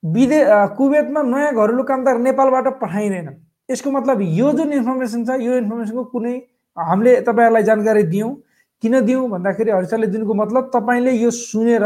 [0.03, 0.41] विदे
[0.77, 3.29] कुवेतमा नयाँ घरेलु कामदार नेपालबाट पठाइँदैन
[3.69, 6.35] यसको मतलब यो जुन इन्फर्मेसन छ यो इन्फर्मेसनको कुनै
[6.77, 8.35] हामीले तपाईँहरूलाई जानकारी दियौँ।
[8.83, 11.85] किन दियौँ भन्दाखेरि हरिसाले दिनुको मतलब तपाईँले यो सुनेर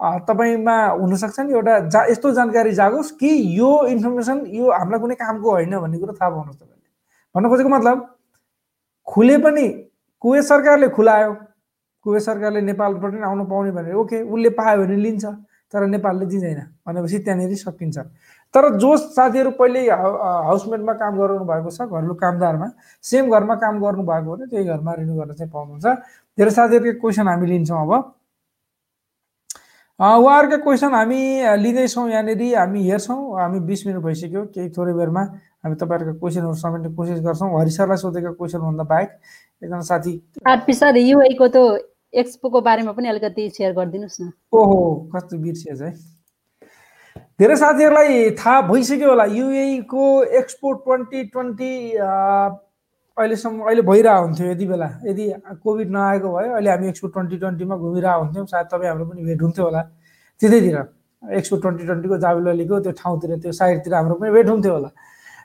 [0.00, 5.50] तपाईँमा हुनसक्छ नि एउटा जा यस्तो जानकारी जागोस् कि यो इन्फर्मेसन यो हामीलाई कुनै कामको
[5.50, 6.88] होइन भन्ने कुरो थाहा पाउनुहोस् तपाईँले।
[7.34, 7.96] भन्न खोजेको मतलब
[9.08, 9.66] खुले पनि
[10.24, 11.32] कुवेत सरकारले खुलायो।
[12.06, 15.24] कुवेत सरकारले नेपालबाट आउनु पाउने भनेर ओके उसले पायो भने लिन्छ
[15.72, 17.98] तर नेपालले दिँदैन भनेपछि त्यहाँनिर सकिन्छ।
[18.54, 22.68] तर जो साथीहरू पहिल्यै हाउसमेटमा काम गराउनु भएको छ घरेलु कामदारमा।
[23.04, 25.86] सेम घरमा काम गर्नुभएको भने त्यही घरमा रिन्यू गर्न चाहिँ पाउनुहुन्छ।
[26.38, 27.92] धेरै साथीहरूको क्वेसन हामी लिन्छौँ अब।
[30.00, 31.20] उहाँहरूका क्वेसन हामी
[31.62, 35.22] लिँदैछौँ यहाँनिर हामी हेर्छौँ। हामी बिस मिनट भइसक्यो केही थोरै बेरमा
[35.62, 39.10] हामी तपाईँहरूको क्वेसनहरू समेट्ने कोसिस गर्छौँ। हरि सरलाई सोधेका क्वेसनभन्दा बाहेक
[39.62, 40.14] एकजना साथी
[40.74, 41.56] सर युएको त
[42.16, 44.78] एक्सपोको बारेमा पनि अलिकति सेयर गरिदिनुहोस् न। ओहो
[45.14, 45.92] कस्तो बिर्सिएछ है।
[47.16, 50.04] धेरै साथीहरूलाई थाहा भइसक्यो होला युएको
[50.40, 55.24] एक्सपो ट्वेन्टी ट्वेन्टी अहिलेसम्म अहिले भइरहेको हुन्थ्यो यति बेला। यदि
[55.64, 59.42] कोभिड नआएको भए अहिले हामी एक्सपो ट्वेन्टी ट्वेन्टीमा घुमिरहेको हुन्थ्यौँ सायद तपाईँ हाम्रो पनि भेट
[59.42, 59.82] हुन्थ्यो होला।
[60.40, 60.76] त्यतैतिर
[61.22, 64.90] एक्सपो ट्वेन्टी ट्वेन्टीको जाबेललीको त्यो ठाउँतिर त्यो साइडतिर हाम्रो पनि भेट हुन्थ्यो होला।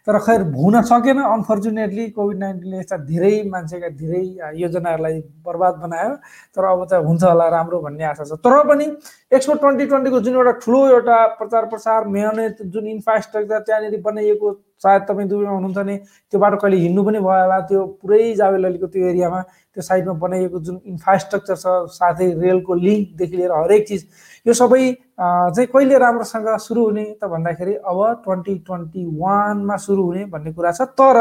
[0.08, 4.22] तर खैर हुन सकेन अनफर्चुनेटली कोभिड नाइन्टिनले यस्ता धेरै मान्छेका धेरै
[4.62, 6.12] योजनाहरूलाई बर्बाद बनायो।
[6.56, 8.86] तर अब त हुन्छ होला राम्रो भन्ने आशा छ। तर पनि
[9.34, 15.02] एक्सपो ट्वेन्टी ट्वेन्टीको जुन एउटा ठुलो एउटा प्रचार प्रसार मेहनत जुन इन्फ्रास्ट्रक्चर त्यहाँनिर बनाइएको सायद
[15.10, 15.96] तपाईँ दुबईमा हुनुहुन्छ भने
[16.32, 20.60] त्यो बाटो कहिले हिँड्नु पनि भयो होला। त्यो पुरै जावेललीको त्यो एरियामा त्यो साइडमा बनाइएको
[20.60, 21.66] जुन इन्फ्रास्ट्रक्चर छ
[21.98, 24.02] साथै रेलको लिङ्कदेखि लिएर हरेक चिज
[24.46, 24.82] यो सबै
[25.18, 30.72] चाहिँ कहिले राम्रोसँग सुरु हुने त भन्दाखेरि अब ट्वेन्टी ट्वेन्टी वानमा सुरु हुने भन्ने कुरा
[30.72, 31.18] छ। तर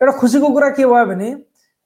[0.00, 1.30] एउटा खुसीको कुरा के भयो भने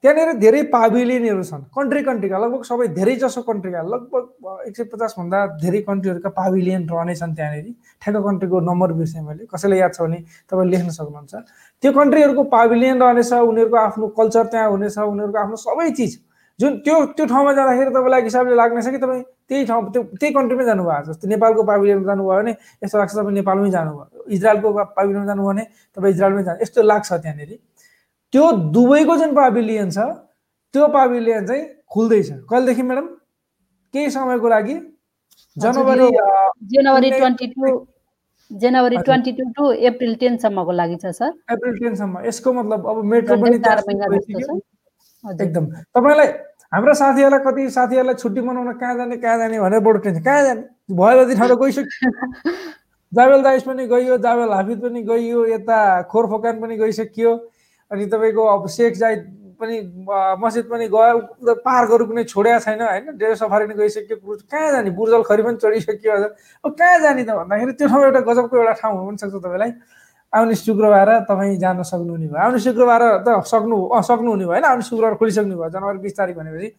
[0.03, 4.23] त्यहाँनिर धेरै पाभिलियनहरू छन्। कन्ट्री कन्ट्रीका लगभग सबै धेरै जसो कन्ट्रीका लगभग
[4.67, 7.67] एक सय पचासभन्दा धेरै कन्ट्रीहरूका पाभिलियन रहनेछन् त्यहाँनिर।
[8.01, 11.33] ठ्याक्क कन्ट्रीको नम्बर बिर्सेँ मैले। कसैलाई याद छ भने तपाईँ लेख्न सक्नुहुन्छ।
[11.83, 16.13] त्यो कन्ट्रीहरूको पाभिलियन रहनेछ उनीहरूको आफ्नो कल्चर त्यहाँ हुनेछ उनीहरूको आफ्नो सबै चिज।
[16.59, 20.65] जुन त्यो त्यो ठाउँमा जाँदाखेरि तपाईँलाई हिसाबले लाग्नेछ कि तपाईँ त्यही ठाउँ त्यो त्यही कन्ट्रीमै
[20.65, 22.51] जानुभएको जस्तो नेपालको पाभिलियनमा जानुभयो भने
[22.83, 25.63] यस्तो लाग्छ तपाईँ नेपालमै जानुभयो। इजरायलको पाभिलियनमा जानुभयो भने
[25.97, 27.51] तपाईँ इजरायलमै जानु यस्तो लाग्छ त्यहाँनिर।
[28.33, 29.97] त्यो दुबईको जुन पाभिलियन छ
[30.73, 33.07] त्यो पाभिलियन चाहिँ खुल्दैछ। कहिलेदेखि म्याडम
[33.93, 34.75] केही समयको लागि?
[35.57, 36.07] जनवरी
[36.71, 37.63] जनवरी ट्वेन्टी टू
[38.51, 43.37] जनवरी ट्वेन्टी टू टु अप्रिल टेनसम्मको लागि छ सर। अप्रिल टेनसम्म यसको मतलब अब मेट्रो
[43.43, 43.57] पनि
[45.31, 46.27] एकदम। तपाईँलाई
[46.73, 50.61] हाम्रो साथीहरूलाई कति साथीहरूलाई छुट्टी मनाउन कहाँ जाने कहाँ जाने भनेर बडो टेन्सन। कहाँ जाने?
[50.91, 52.51] भयो जति ठाउँ गइसक्यो।
[53.15, 55.79] जावेल दाइस पनि गइयो जावेल हाफिज पनि गइयो यता
[56.11, 57.31] खोरफोकान पनि गइसकियो।
[57.91, 59.23] अनि तपाईँको अब सेख जाइत
[59.55, 59.79] पनि
[60.43, 63.05] मस्जिद पनि गयो। पार्कहरू कुनै छोडेको छैन होइन?
[63.17, 64.17] डेढ सफारी पनि गइसक्यो।
[64.51, 64.89] कहाँ जाने?
[64.91, 66.11] बुर्जल खरी पनि चढिसक्यो।
[66.65, 69.71] अब कहाँ जाने त भन्दाखेरि त्यो ठाउँ एउटा गजबको एउटा ठाउँ हुन सक्छ तपाईँलाई।
[70.35, 75.55] आउने शुक्रबार तपाईँ जान सक्नुहुने भयो। आउने शुक्रबार त सक्नु सक्नुहुने भएन आउने शुक्रबार खोलिसक्नु
[75.55, 76.69] भयो। जनवरी बिस तारिक भनेपछि।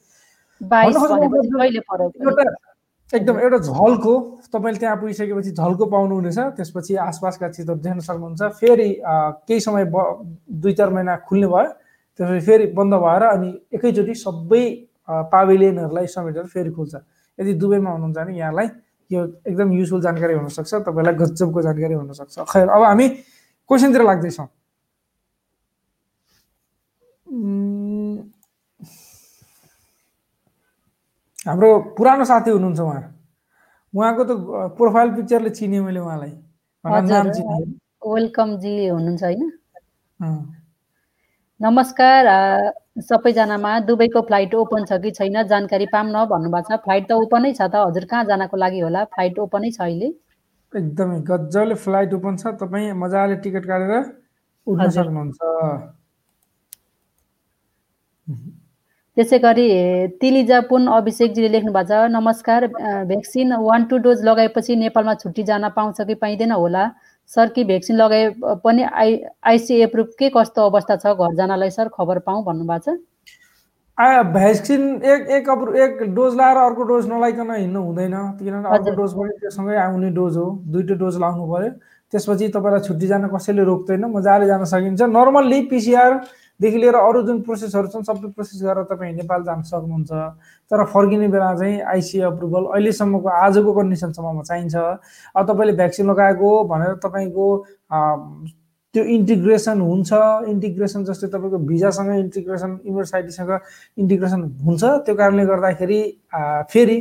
[3.14, 4.12] एकदम एउटा झल्को
[4.52, 8.88] तपाईँले त्यहाँ पुगिसकेपछि झल्को पाउनुहुनेछ। त्यसपछि आसपासका चिजहरू देख्न सक्नुहुन्छ। फेरि
[9.46, 9.96] केही समय ब
[10.50, 11.70] दुई चार महिना खुल्ने भयो।
[12.18, 14.64] त्यसपछि फेरि बन्द भएर अनि एकैचोटि सबै
[15.06, 16.94] पाभिलियनहरूलाई समेटेर फेरि खुल्छ।
[17.38, 18.68] यदि दुबईमा हुनुहुन्छ भने यहाँलाई
[19.10, 23.06] यो एकदम युजफुल जानकारी हुनसक्छ। तपाईँलाई गजबको जानकारी हुनसक्छ। खैर अब हामी
[23.70, 24.46] क्वेसनतिर लाग्दैछौँ।
[31.46, 33.02] हाम्रो पुरानो साथी हुनुहुन्छ उहाँ।
[33.94, 34.30] उहाँको त
[34.78, 36.32] प्रोफाइल पिक्चरले चिने मैले उहाँलाई।
[38.06, 39.42] वेलकम जी हुनुहुन्छ होइन।
[41.60, 42.26] नमस्कार
[43.02, 45.42] सबैजनामा दुबईको फ्लाइट ओपन छ कि छैन?
[45.48, 47.74] जानकारी पाऊँ न भन्नुभएको छ। फ्लाइट त ओपनै छ त?
[47.82, 49.04] हजुर कहाँ जानको लागि होला?
[49.14, 50.08] फ्लाइट ओपनै छ अहिले?
[50.76, 53.92] एकदमै गजबले फ्लाइट ओपन छ तपाईँ मजाले टिकट काटेर
[54.66, 55.40] उठ्न सक्नुहुन्छ।
[59.16, 59.66] त्यसै गरी
[60.20, 62.66] तिलिजा पुन अभिषेकजीले लेख्नु भएको छ नमस्कार
[63.10, 66.84] भ्याक्सिन वान टू डोज लगाएपछि नेपालमा छुट्टी जान पाउँछ कि पाइँदैन होला?
[67.30, 68.24] सर कि भ्याक्सिन लगाए
[68.64, 69.18] पनि आई
[69.52, 71.06] आइसिए प्रुफ के कस्तो अवस्था छ?
[71.06, 72.98] घर जानलाई सर खबर पाऊँ भन्नुभएको छ।
[73.98, 79.12] भ्याक्सिन एक एक अप्रो एक डोज लाएर अर्को डोज नलाइकन हिँड्नु हुँदैन। किनभने अर्को। डोज
[79.16, 81.70] पनि त्योसँगै आउने डोज हो। दुइटै डोज लाउनु पर्यो
[82.12, 87.88] त्यसपछि तपाईँलाई छुट्टी जान कसैले रोक्दैन। मजाले जान सकिन्छ। नर्मल्ली पिसिआरदेखि लिएर अरू जुन प्रोसेसहरू
[87.88, 90.12] छन् सबै प्रोसेस गरेर तपाईँ नेपाल जान सक्नुहुन्छ।
[90.70, 96.94] तर फर्किने बेला चाहिँ आइसिए अप्रुभल अहिलेसम्मको आजको कन्डिसनसम्ममा चाहिन्छ। अब तपाईँले भ्याक्सिन लगाएको भनेर
[97.00, 97.46] तपाईँको
[98.96, 100.10] त्यो इन्टिग्रेसन हुन्छ
[100.48, 103.52] इन्टिग्रेसन जस्तै तपाईँको भिजासँग इन्टिग्रेसन युनिभर्सिटीसँग
[104.00, 106.00] इन्टिग्रेसन हुन्छ। त्यो कारणले गर्दाखेरि
[106.72, 106.98] फेरि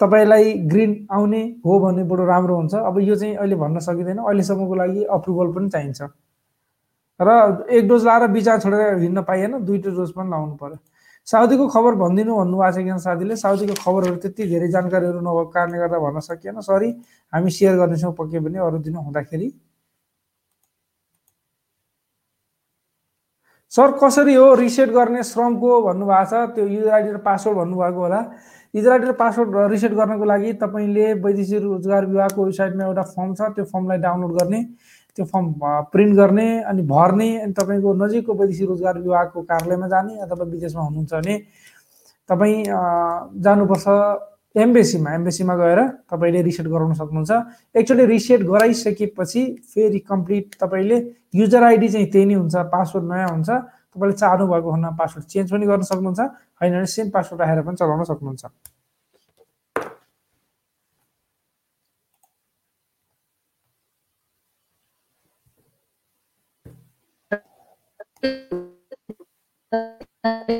[0.00, 4.74] तपाईँलाई ग्रिन आउने हो भने बडो राम्रो हुन्छ। अब यो चाहिँ अहिले भन्न सकिँदैन। अहिलेसम्मको
[4.74, 6.00] लागि अप्रुभल पनि चाहिन्छ।
[7.20, 7.30] र
[7.66, 10.78] एक डोज लाएर बिचा छोडेर हिँड्न पाइएन दुईवटा डोज पनि लाउनु पर्यो।
[11.26, 13.34] साउदीको खबर भनिदिनु भन्नुभएको छ एकजना साथीले?
[13.36, 16.88] साउदीको खबरहरू त्यति धेरै जानकारीहरू नभएको कारणले गर्दा भन्न सकिएन। सरी
[17.32, 19.48] हामी सेयर गर्नेछौँ पक्कै पनि अरू दिन हुँदाखेरि।
[23.72, 26.34] सर कसरी हो रिसेट गर्ने श्रमको भन्नुभएको छ?
[26.54, 28.20] त्यो युजर आइडी र पासवर्ड भन्नुभएको होला।
[28.74, 33.40] युजर आइडी र पासवर्ड रिसेट गर्नको लागि तपाईँले वैदेशिक रोजगार विभागको वेबसाइटमा एउटा फर्म छ।
[33.52, 34.62] त्यो फर्मलाई डाउनलोड गर्ने
[35.18, 35.46] त्यो फर्म
[35.92, 41.12] प्रिन्ट गर्ने अनि भर्ने अनि तपाईँको नजिकको वैदेशिक रोजगार विभागको कार्यालयमा जाने अथवा विदेशमा हुनुहुन्छ
[41.14, 41.34] भने
[42.28, 42.56] तपाईँ
[43.44, 43.86] जानुपर्छ।
[44.58, 47.32] एम्बेसीमा एम्बेसीमा गएर तपाईँले रिसेट गराउन सक्नुहुन्छ।
[47.78, 49.42] एकचोटि रिसेट गराइसकेपछि
[49.74, 50.96] फेरि कम्प्लिट तपाईँले
[51.34, 55.52] युजर आइडी चाहिँ त्यही नै हुन्छ पासवर्ड नयाँ हुन्छ। तपाईँले चाहनु भएको खण्डमा पासवर्ड चेन्ज
[55.52, 56.20] पनि गर्न सक्नुहुन्छ
[56.60, 58.44] होइन भने सेम पासवर्ड राखेर पनि चलाउन सक्नुहुन्छ।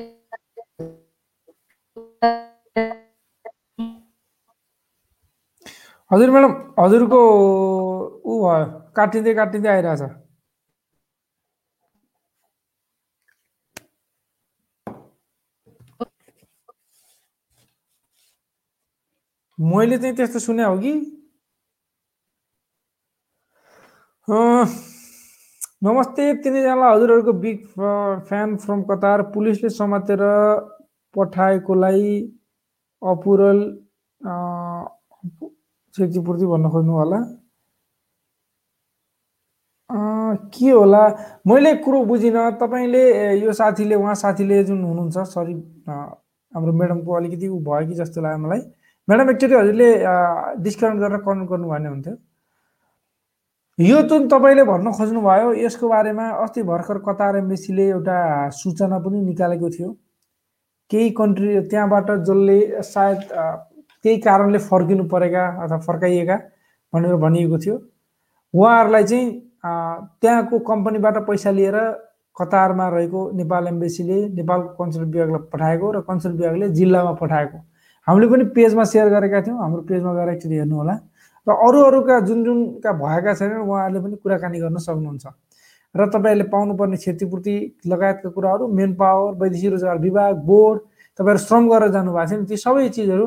[6.10, 7.18] हजुर म्याडम हजुरको
[8.24, 8.64] ऊ भयो
[8.96, 10.02] काटिँदै काटिँदै आइरहेछ
[19.58, 20.92] मैले चाहिँ त्यस्तो सुने हो कि
[25.84, 27.58] नमस्ते तिनैजनालाई हजुरहरूको बिग
[28.28, 30.22] फ्यान फ्रम कतार पुलिसले समातेर
[31.14, 32.10] पठाएकोलाई
[33.02, 33.60] अपुरल
[35.98, 37.18] क्षतिपूर्ति भन्न खोज्नु होला।
[40.54, 41.02] के होला?
[41.48, 43.02] मैले कुरो बुझिनँ तपाईँले
[43.40, 45.54] यो साथीले उहाँ साथीले जुन हुनुहुन्छ सरी
[45.88, 48.60] हाम्रो म्याडमको अलिकति ऊ भयो कि जस्तो लाग्यो मलाई।
[49.08, 49.88] म्याडम एकचोटि हजुरले
[50.62, 52.14] डिस्काउन्ट गरेर कमेन्ट गर्नु भने हुन्थ्यो।
[53.78, 58.16] यो जुन तपाईँले भन्न खोज्नुभयो यसको बारेमा अस्ति भर्खर कतार एम्बेसीले एउटा
[58.60, 59.90] सूचना पनि निकालेको थियो।
[60.90, 63.20] केही कन्ट्री त्यहाँबाट जसले सायद
[64.04, 66.36] केही कारणले फर्किनु परेका अथवा फर्काइएका
[66.92, 67.76] भनेर भनिएको थियो।
[68.54, 69.26] उहाँहरूलाई चाहिँ
[70.22, 71.76] त्यहाँको कम्पनीबाट पैसा लिएर
[72.36, 77.58] कतारमा रहेको नेपाल एम्बेसीले नेपाल कन्सुल विभागलाई पठाएको र कन्सुल विभागले जिल्लामा पठाएको।
[78.06, 80.94] हामीले पनि पेजमा सेयर गरेका थियौँ हाम्रो पेजमा गएर एकचोटि हेर्नु होला
[81.46, 85.26] र अरू अरूका जुन जुनका भएका छैनन् उहाँहरूले पनि कुराकानी गर्न सक्नुहुन्छ।
[85.94, 87.54] र तपाईँहरूले पाउनुपर्ने क्षतिपूर्ति
[87.86, 90.78] लगायतका कुराहरू मेन पावर वैदेशिक रोजगार विभाग बोर्ड
[91.18, 93.26] तपाईँहरू श्रम गरेर जानुभएको नि ती सबै चिजहरू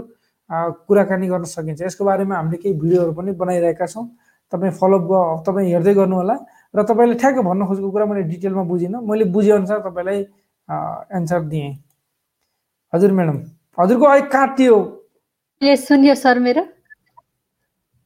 [0.52, 4.06] कुराकानी गर्न सकिन्छ। यसको बारेमा हामीले केही भिडियोहरू पनि बनाइरहेका छौँ।
[4.54, 6.36] तपाईँ फलोअप तपाईँ हेर्दै गर्नु होला
[6.76, 10.20] र तपाईँले ठ्याक्क भन्न खोजेको कुरा मैले डिटेलमा बुझिनँ। मैले बुझेअनुसार तपाईँलाई
[11.18, 11.72] एन्सर दिएँ।
[12.94, 13.38] हजुर म्याडम।
[13.78, 14.76] हजुरको अहिले काटियो
[15.62, 16.64] सुन्यो सर मेरो।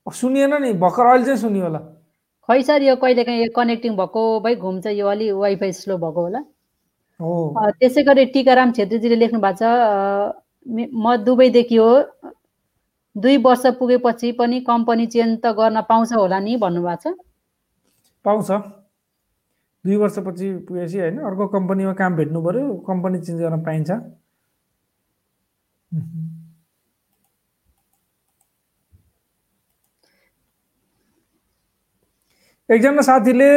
[0.05, 1.79] सुनिएन नि भर्खर अहिले चाहिँ सुनियो होला।
[2.49, 6.41] खै सर यो कहिलेकाहीँ यो कनेक्टिङ भएको भइ घुम्छ यो अलि वाइफाई स्लो भएको होला।
[7.79, 9.63] त्यसै गरी टिकाराम छेत्रीजीले लेख्नु भएको छ
[10.93, 11.91] म दुबईदेखि हो।
[13.15, 17.15] दुई वर्ष पुगेपछि पनि कम्पनी चेन्ज त गर्न पाउँछ होला नि भन्नुभएको छ?
[18.25, 18.49] पाउँछ।
[19.85, 23.91] दुई वर्षपछि पुगेपछि होइन अर्को कम्पनीमा काम भेट्नु पऱ्यो कम्पनी चेन्ज गर्न पाइन्छ।
[32.69, 33.49] एकजना साथीले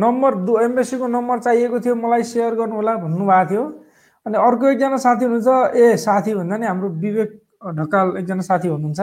[0.00, 3.64] नम्बर दु एमबेसीको नम्बर चाहिएको थियो मलाई सेयर गर्नु होला भन्नुभएको थियो।
[4.26, 9.00] अनि अर्को एकजना साथी हुनुहुन्छ ए साथी भन्दा नि हाम्रो विवेक ढकाल एकजना साथी हुनुहुन्छ।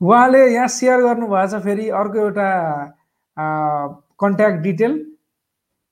[0.00, 2.48] उहाँले यहाँ सेयर गर्नुभएको छ फेरि अर्को एउटा
[4.20, 4.92] contact detail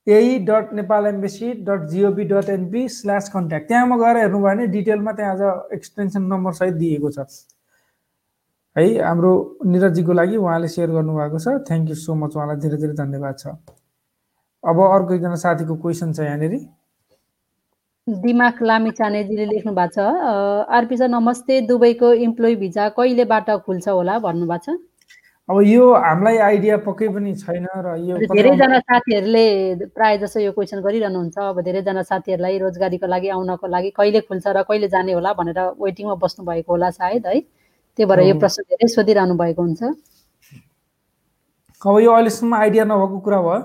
[0.07, 5.12] AE dot Nepal embassy dot GOV dot NP slash contact त्यहाँमा गएर हेर्नुभयो भने डिटेलमा
[5.12, 7.27] त्यहाँ अझ एक्सटेन्सन नम्बर सहित दिएको छ।
[8.77, 9.33] है हाम्रो
[9.66, 13.47] निरजीको लागि उहाँले सेयर गर्नुभएको छ। थ्याङ्क यू सो मच उहाँलाई धेरै धेरै धन्यवाद छ।
[14.64, 16.55] अब अर्को एकजना साथीको क्वेसन छ यहाँनिर।
[18.09, 19.99] दिमाग लामी चानेजीले लेख्नु भएको छ।
[20.67, 24.75] आरपी सर नमस्ते दुबईको इम्प्लोइ भिजा कहिलेबाट खुल्छ होला भन्नुभएको छ?
[25.49, 29.47] अब यो हामीलाई आइडिया पक्कै पनि छैन र यो धेरैजना साथीहरूले
[29.95, 34.62] प्रायः जसो यो क्वेसन गरिरहनुहुन्छ अब धेरैजना साथीहरूलाई रोजगारीको लागि आउनको लागि कहिले खुल्छ र
[34.67, 37.38] कहिले जाने होला भनेर वेटिङमा बस्नु भएको होला सायद है?
[37.38, 39.83] त्यही भएर यो। प्रश्न धेरै सोधिरहनु भएको हुन्छ।
[41.87, 43.59] अब यो अहिलेसम्म आइडिया नभएको कुरा भयो।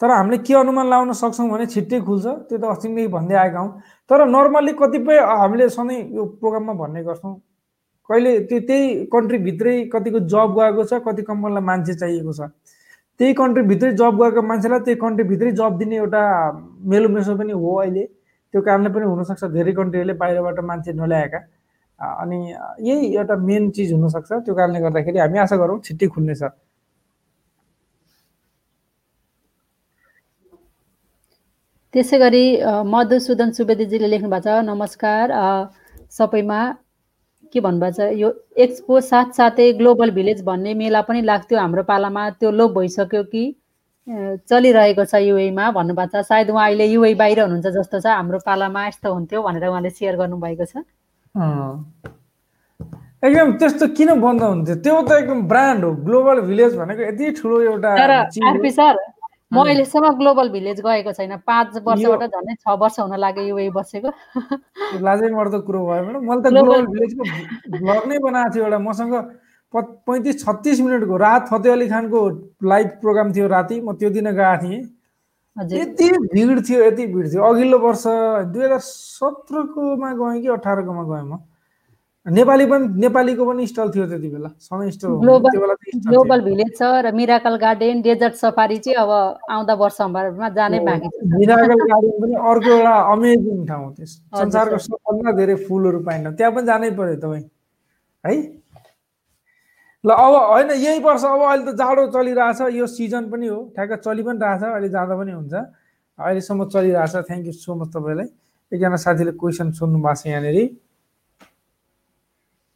[0.00, 3.70] तर हामीले के अनुमान लाउन सक्छौँ भने छिट्टै खुल्छ त्यो त अस्तिदेखि भन्दै आएका हौँ।
[4.10, 7.34] तर नर्मल्ली कतिपय हामीले सधैँ यो प्रोग्राममा भन्ने गर्छौँ।
[8.10, 12.40] कहिले त्यो त्यही कन्ट्रीभित्रै कतिको जब गएको छ कति कम्पनीलाई मान्छे चाहिएको छ।
[13.20, 16.22] त्यही कन्ट्रीभित्रै जब गएको मान्छेलाई त्यही कन्ट्रीभित्रै जब दिने एउटा
[16.92, 18.04] मेलो मेसो पनि हो अहिले।
[18.54, 21.40] त्यो कारणले पनि हुनसक्छ धेरै कन्ट्रीहरूले बाहिरबाट मान्छे नल्याएका।
[22.20, 22.38] अनि
[22.84, 26.42] यही एउटा मेन चिज हुनसक्छ। त्यो कारणले गर्दाखेरि हामी आशा गरौँ छिट्टै खुल्नेछ।
[31.96, 32.44] त्यसै गरी
[32.92, 35.32] मधुसूदन सुवेदीजीले लेख्नु भएको छ नमस्कार
[36.12, 36.60] सबैमा।
[37.52, 38.12] के भन्नुभएको छ?
[38.20, 38.28] यो
[38.64, 43.44] एक्सपो साथसाथै ग्लोबल भिलेज भन्ने मेला पनि लाग्थ्यो हाम्रो पालामा। त्यो लोप भइसक्यो कि
[44.44, 48.80] चलिरहेको छ युएमा भन्नुभएको छ। सायद उहाँ अहिले युए बाहिर हुनुहुन्छ जस्तो छ। हाम्रो पालामा
[48.92, 50.84] यस्तो हुन्थ्यो भनेर उहाँले सेयर गर्नुभएको छ।
[53.24, 54.76] एकदम त्यस्तो किन बन्द हुन्थ्यो?
[54.84, 57.90] त्यो त एकदम ब्रान्ड हो। ग्लोबल भिलेज भनेको यति ठुलो एउटा
[59.52, 64.10] म। अहिलेसम्म ग्लोबल भिलेज गएको छैन। पाँच वर्षबाट झन्डै छ वर्ष हुन लाग्यो युए बसेको।
[64.10, 67.22] त्यो लाजै मर्दो कुरो भयो म्याडम। मैले त ग्लोबल भिलेजको
[67.78, 69.14] भ्लग नै बनाएको थियो एउटा। मसँग
[69.74, 72.18] पैँतिस छत्तिस मिनटको रात फतेह अली खानको
[72.64, 74.82] लाइभ प्रोग्राम थियो राति। म त्यो दिन गएको थिएँ।
[75.56, 78.04] यति भिड थियो यति भिड थियो। अघिल्लो वर्ष
[78.52, 81.38] दुई हजार सत्रकोमा गएँ कि अठारकोमा गएँ म?
[82.26, 87.56] नेपाली पनि नेपालीको पनि स्टल थियो त्यति बेला। सधैँ स्टल। ग्लोबल भिलेज छ र मिराकल
[87.56, 89.10] गार्डन डेजर्ट सफारी चाहिँ अब
[89.46, 94.10] आउँदा वर्षहरूमा जानै बाँकी छ मिराकल गार्डन पनि अर्को एउटा अमेजिङ ठाउँ त्यस।
[94.42, 97.44] संसारको सर। सबभन्दा धेरै फुलहरू पाइन्छ। त्यहाँ पनि जानै पर्यो तपाईँ।
[98.24, 98.34] है?
[100.04, 104.02] ल अब होइन यही वर्ष अब अहिले त जाडो चलिरहेछ। यो सिजन पनि हो। ठ्याक्क
[104.02, 105.54] चलि पनि रहेछ। अहिले जाँदा पनि हुन्छ।
[106.18, 108.28] अहिलेसम्म चलिरहेछ। थ्याङ्क यू सो मच तपाईँलाई।
[108.72, 110.58] एकजना साथीले क्वेसन सोध्नु भएको छ यहाँनिर।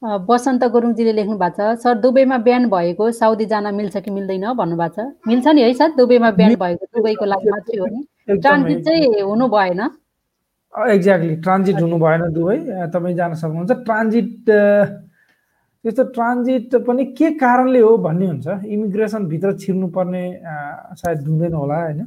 [0.03, 4.45] बसन्त गुरुङजीले लेख्नु भएको छ सर दुबईमा बिहान भएको साउदी जान मिल्छ कि मिल्दैन?
[4.57, 8.01] भन्नुभएको छ। मिल्छ नि है सर दुबईमा बिहान भएको दुबईको लागि मात्रै हो नि।
[8.41, 9.81] ट्रान्जिट चाहिँ हुनु भएन।
[10.73, 14.29] एक्ज्याक्टली ट्रान्जिट हुनु भएन अ, तपाईँ जान सक्नुहुन्छ। ट्रान्जिट
[15.85, 20.25] त्यस्तो ट्रान्जिट पनि के कारणले हो भन्ने हुन्छ। इमिग्रेसनभित्र छिर्नुपर्ने
[20.97, 22.01] सायद हुँदैन होला होइन?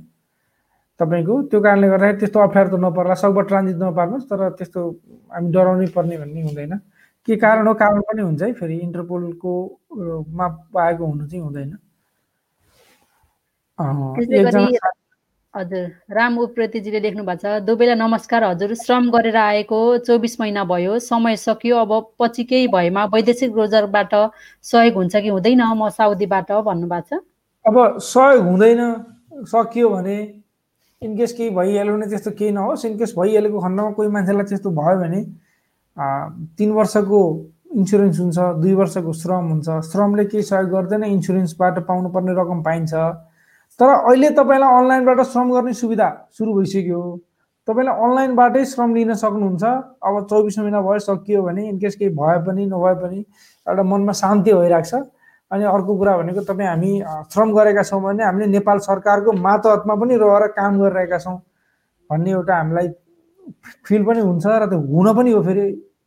[1.00, 4.82] तपाईँको त्यो कारणले गर्दाखेरि त्यस्तो अप्ठ्यारो त नपर्ला। सकभर ट्रान्जिट नपार्नुहोस् तर त्यस्तो
[5.34, 6.74] हामी डराउनै पर्ने भन्ने हुँदैन।
[7.28, 9.52] के कारण हो कारण पनि हुन्छ है फेरि इन्टरपोलको
[10.30, 11.78] मा पाएको हुनु चाहिँ हुँदैन।
[15.54, 21.00] हजुर राम उप्रेतीजीले लेख्नु भएको छ दुबईलाई नमस्कार हजुर श्रम गरेर आएको चौबिस महिना भयो
[21.00, 24.14] समय सकियो अब पछि केही भएमा वैदेशिक रोजगारबाट
[24.66, 27.22] सहयोग हुन्छ कि हुँदैन म साउदीबाट भन्नुभएको छ।
[27.66, 28.82] अब सहयोग हुँदैन
[29.48, 30.18] सकियो भने
[31.02, 35.22] इनकेस केही भइहाल्यो भने त्यस्तो केही नहोस् इनकेस भइहालेको खण्डमा कोही मान्छेलाई त्यस्तो भयो भने
[35.98, 37.20] तिन वर्षको
[37.76, 42.94] इन्सुरेन्स हुन्छ दुई वर्षको श्रम हुन्छ। श्रमले केही सहयोग गर्दैन इन्सुरेन्सबाट पाउनुपर्ने रकम पाइन्छ।
[43.80, 47.02] तर अहिले तपाईँलाई अनलाइनबाट श्रम गर्ने सुविधा सुरु भइसक्यो।
[47.68, 52.66] तपाईँले अनलाइनबाटै श्रम लिन सक्नुहुन्छ। अब चौबिस महिना भयो सकियो भने इनकेस केही भए पनि
[52.66, 53.20] नभए पनि
[53.68, 55.02] एउटा मनमा शान्ति भइरहेको छ
[55.52, 56.92] अनि अर्को कुरा भनेको तपाईँ हामी
[57.34, 61.38] श्रम गरेका छौँ भने हामीले नेपाल सरकारको मातहतमा पनि रहेर काम गरिरहेका छौँ
[62.10, 62.88] भन्ने एउटा हामीलाई
[63.86, 65.66] फिल पनि हुन्छ र त्यो हुन पनि हो फेरि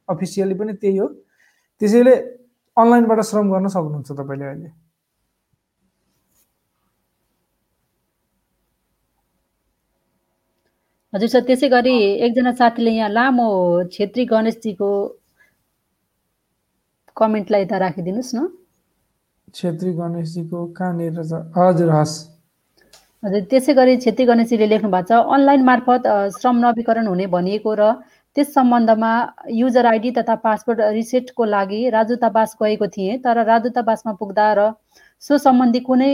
[0.09, 1.07] अफिसियली पनि त्यही हो।
[1.81, 2.14] त्यसैले
[2.77, 4.70] अनलाइनबाट श्रम गर्न सक्नुहुन्छ तपाईँले अहिले।
[11.12, 11.96] हजुर सर त्यसै गरी
[12.27, 13.49] एकजना साथीले यहाँ लामो
[13.92, 14.90] छेत्री गणेशजीको
[17.16, 18.49] कमेन्टलाई यता राखिदिनुहोस् न।
[19.55, 21.20] छेत्री गणेशजीको कहाँनिर
[21.57, 22.36] हजुर हस्।
[23.27, 27.87] हजुर त्यसै गरी छेत्री गणेशजीले लेख्नु भएको छ अनलाइन मार्फत श्रम नवीकरण हुने भनिएको र
[28.37, 29.11] त्यस सम्बन्धमा
[29.61, 34.69] युजर आइडी तथा पासवर्ड रिसेटको लागि राजदूतावास गएको थिएँ तर राजदूतावासमा पुग्दा र
[35.23, 36.12] सो सम्बन्धी कुनै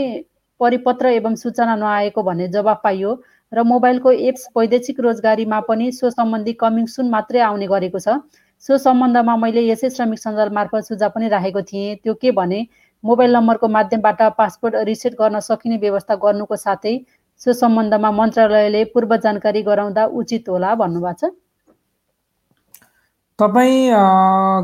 [0.59, 3.11] परिपत्र एवं सूचना नआएको भन्ने जवाब पाइयो
[3.51, 8.17] र मोबाइलको एप्स वैदेशिक रोजगारीमा पनि सो सम्बन्धी कमिङ सुन मात्रै आउने गरेको छ।
[8.63, 12.59] सो सम्बन्धमा मैले यसै श्रमिक सञ्जाल मार्फत सुझाव पनि राखेको थिएँ। त्यो के भने
[13.03, 16.95] मोबाइल नम्बरको माध्यमबाट पासपोर्ट रिसेट गर्न सकिने व्यवस्था गर्नुको साथै
[17.41, 21.31] सो सम्बन्धमा मन्त्रालयले पूर्व जानकारी गराउँदा उचित होला भन्नुभएको छ।
[23.39, 23.89] तपाईँ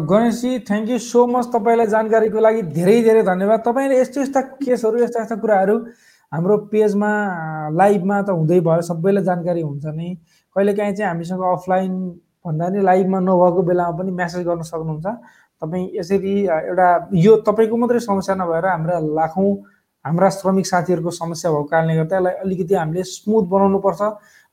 [0.09, 5.03] Ganeshji thank you so much तपाईँलाई जानकारीको लागि धेरै धेरै धन्यवाद। तपाईँले यस्तो यस्ता केसहरू
[5.03, 5.75] यस्ता यस्ता कुराहरू
[6.31, 7.11] हाम्रो पेजमा
[7.75, 10.09] लाइभमा त हुँदै भयो सबैलाई जानकारी हुन्छ नै।
[10.55, 11.91] कहिलेकाहीँ चाहिँ हामीसँग अफलाइन
[12.45, 15.07] भन्दा नि लाइभमा नभएको बेलामा पनि म्यासेज गर्न सक्नुहुन्छ।
[15.61, 19.51] तपाईँ यसरी एउटा यो तपाईँको मात्रै समस्या नभएर हाम्रा लाखौँ
[20.05, 24.01] हाम्रा श्रमिक साथीहरूको समस्या भएको कारणले गर्दा यसलाई अलिकति हामीले स्मुथ बनाउनुपर्छ।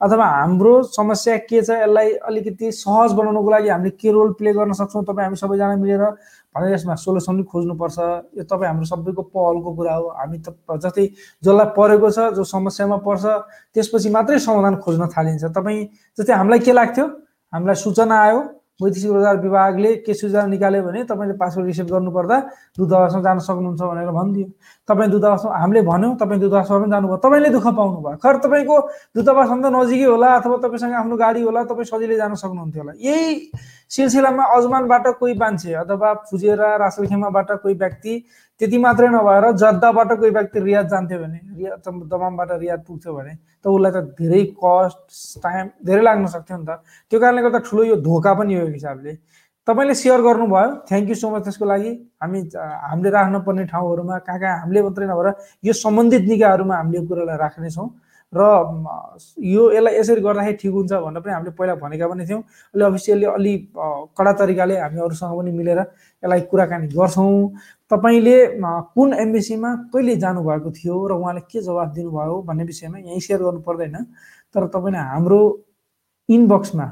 [0.01, 4.73] अथवा हाम्रो समस्या के छ यसलाई अलिकति सहज बनाउनको लागि हामीले के रोल प्ले गर्न
[4.75, 6.03] सक्छौँ तपाईँ हामी सबैजना मिलेर
[6.57, 7.99] भनेर यसमा सोल्युसन पनि खोज्नुपर्छ।
[8.39, 11.07] यो तपाईँ हाम्रो सबैको पहलको कुरा हो। हामी त जस्तै
[11.47, 13.25] जसलाई परेको छ जो समस्यामा पर्छ
[13.75, 15.85] त्यसपछि मात्रै समाधान खोज्न थालिन्छ। तपाईँ
[16.19, 17.07] जस्तै हामीलाई के लाग्थ्यो?
[17.53, 18.41] हामीलाई सूचना आयो।
[18.81, 22.39] वैदेशिक रोजगार विभागले के सूचना निकाल्यो भने तपाईँले पासपोर्ट रिसिभ गर्नुपर्दा
[22.77, 24.47] दूतावासमा जान सक्नुहुन्छ भनेर भनिदियो।
[24.89, 28.77] तपाईँ दूतावासमा हामीले भन्यौँ तपाईँ दूतावासमा पनि जानुभयो। तपाईँले दुःख पाउनु भयो खर तपाईँको
[29.17, 33.51] दूतावासभन्दा नजिकै होला अथवा तपाईँसँग आफ्नो गाडी होला तपाईँ सजिलै जान सक्नुहुन्थ्यो होला। यही
[33.91, 38.15] सिलसिलामा अजमानबाट कोही मान्छे अथवा फुजेरा रासलखेमाबाट कोही व्यक्ति
[38.61, 43.67] त्यति मात्रै नभएर जद्दाबाट कोही व्यक्ति रियाद जान्थ्यो भने रियाद दमामबाट रियाद पुग्थ्यो भने त
[43.67, 47.97] उसलाई त धेरै कस्ट टाइम धेरै लाग्न सक्थ्यो नि त। त्यो कारणले गर्दा ठुलो यो
[48.01, 49.13] धोका पनि हो हिसाबले।
[49.67, 51.91] तपाईँले सेयर गर्नुभयो। थ्याङ्क यू सो मच त्यसको लागि।
[52.23, 55.29] हामी हामीले राख्नुपर्ने ठाउँहरूमा कहाँ कहाँ हामीले मात्रै नभएर
[55.67, 57.89] यो सम्बन्धित निकायहरूमा हामीले यो कुरालाई राख्नेछौँ
[58.33, 58.43] र
[59.39, 63.27] यो यसलाई यसरी गर्दाखेरि ठिक हुन्छ भनेर पनि हामीले पहिला भनेका पनि थियौँ। अहिले अफिसियल्ली
[63.27, 63.53] अलि
[64.19, 67.35] कडा तरिकाले हामी अरूसँग पनि मिलेर यसलाई कुराकानी गर्छौँ।
[67.91, 68.37] तपाईँले
[68.95, 73.61] कुन एम्बेसीमा कहिले जानुभएको थियो र उहाँले के जवाब दिनुभयो भन्ने विषयमा यहीँ सेयर गर्नु
[73.63, 73.97] पर्दैन।
[74.55, 75.41] तर तपाईँले हाम्रो
[76.29, 76.87] इनबक्समा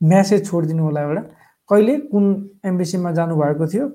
[0.00, 1.22] म्यासेज छोडिदिनु होला एउटा।
[1.68, 2.24] कहिले कुन
[2.64, 3.86] एम्बेसीमा जानुभएको थियो?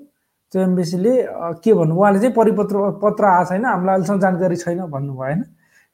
[0.52, 1.14] त्यो एम्बेसीले
[1.64, 1.96] के भन्नु?
[1.96, 5.42] उहाँले चाहिँ परिपत्र पत्र आएको छैन हामीलाई अहिलेसम्म जानकारी छैन भन्नुभयो होइन?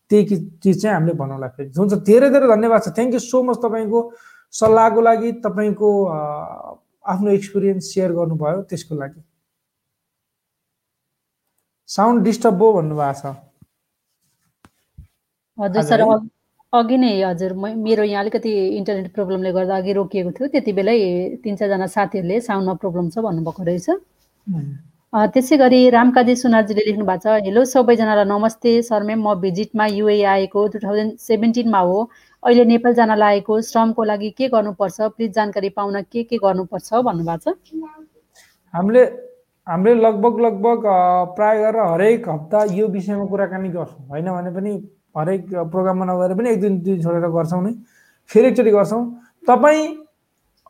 [0.09, 0.23] त्यही
[0.63, 3.99] चिज चाहिँ हामीले बनाउला फेरि। हुन्छ धेरै धेरै धन्यवाद छ। थ्याङ्क यू सो मच तपाईँको
[4.53, 5.89] सल्लाहको लागि तपाईँको
[7.13, 9.21] आफ्नो एक्सपिरियन्स सेयर गर्नुभयो त्यसको लागि।
[11.89, 13.35] साउन्ड डिस्टर्ब हो भन्नुभएको छ।
[15.57, 16.01] हजुर सर
[16.79, 17.53] अघि नै हजुर
[17.85, 20.97] मेरो यहाँ अलिकति इन्टरनेट प्रब्लमले गर्दा अघि रोकिएको थियो त्यति बेलै
[21.43, 23.87] तिन चारजना साथीहरूले साउन्डमा प्रब्लम छ भन्नुभएको रहेछ।
[25.33, 30.67] त्यसै गरी रामकाजी सुनारजीले लेख्नु भएको छ हेलो सबैजनालाई नमस्ते सर म भिजिटमा युए आएको
[30.73, 31.97] टु थाउजन्ड सेभेन्टिनमा हो।
[32.43, 34.97] अहिले नेपाल जान लागेको श्रमको लागि के गर्नुपर्छ?
[35.15, 36.93] प्लिज जानकारी पाउन के के गर्नुपर्छ?
[37.07, 37.55] भन्नुभएको छ।
[38.73, 39.03] हामीले
[39.67, 40.83] हामीले लगभग लगभग
[41.35, 44.73] प्राय गरेर हरेक हप्ता यो विषयमा कुराकानी गर्छौँ। होइन भने पनि
[45.17, 47.73] हरेक प्रोग्राममा नगएर पनि एक दिन दिन छोडेर गर्छौँ नै।
[48.29, 49.03] फेरि एकचोटि गर्छौँ।
[49.47, 49.85] तपाईँ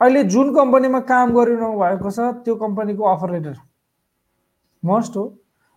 [0.02, 3.56] अहिले जुन कम्पनीमा काम गरिरहनु भएको छ त्यो कम्पनीको अफर लेटर
[4.84, 5.24] मस्ट हो।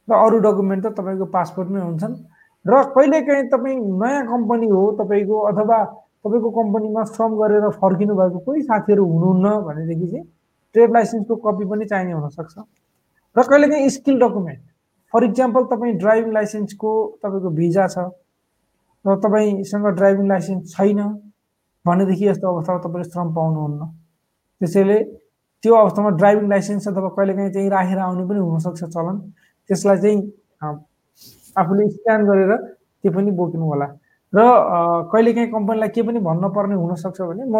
[0.08, 2.14] र अरू डकुमेन्ट त तपाईँको पासपोर्टमै हुन्छन्।
[2.64, 5.78] र कहिलेकाहीँ तपाईँ नयाँ कम्पनी हो तपाईँको अथवा
[6.20, 10.24] तपाईँको कम्पनीमा श्रम गरेर फर्किनु भएको कोही साथीहरू हुनुहुन्न भनेदेखि चाहिँ
[10.74, 12.54] ट्रेड लाइसेन्सको कपी पनि चाहिने हुनसक्छ
[13.36, 14.60] र कहिलेकाहीँ स्किल डकुमेन्ट
[15.14, 16.90] फर इक्जाम्पल तपाईँ ड्राइभिङ लाइसेन्सको
[17.24, 17.98] तपाईँको भिजा छ।
[19.04, 21.00] र तपाईँसँग ड्राइभिङ लाइसेन्स छैन
[21.84, 23.82] भनेदेखि यस्तो अवस्थामा तपाईँले श्रम पाउनुहुन्न।
[24.60, 24.98] त्यसैले
[25.64, 29.16] त्यो अवस्थामा ड्राइभिङ लाइसेन्स अथवा कहिलेकाहीँ चाहिँ राखेर आउने पनि हुनसक्छ चलन।
[29.70, 30.18] त्यसलाई चाहिँ
[31.56, 32.52] आफूले स्क्यान गरेर
[33.04, 33.86] त्यो पनि बोक्नु होला।
[34.32, 34.38] र
[35.12, 37.56] कहिलेकाहीँ कम्पनीलाई के पनि भन्न पर्ने हुनसक्छ भने म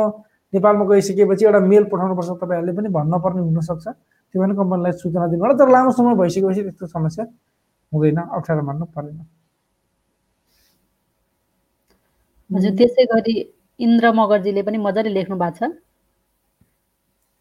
[0.53, 5.42] नेपालमा गइसकेपछि एउटा मेल पठाउनुपर्छ तपाईँहरूले पनि भन्न पर्ने हुनसक्छ। त्यो पनि कम्पनीलाई सूचना दिनु
[5.44, 7.24] होला तर लामो समय भइसकेपछि त्यस्तो समस्या
[7.92, 9.39] हुँदैन। अप्ठ्यारो मान्नु परेन।
[12.50, 13.34] हजुर त्यसै गरी
[13.80, 15.70] इन्द्र मगरजीले पनि मजाले लेख्नु भएको छ।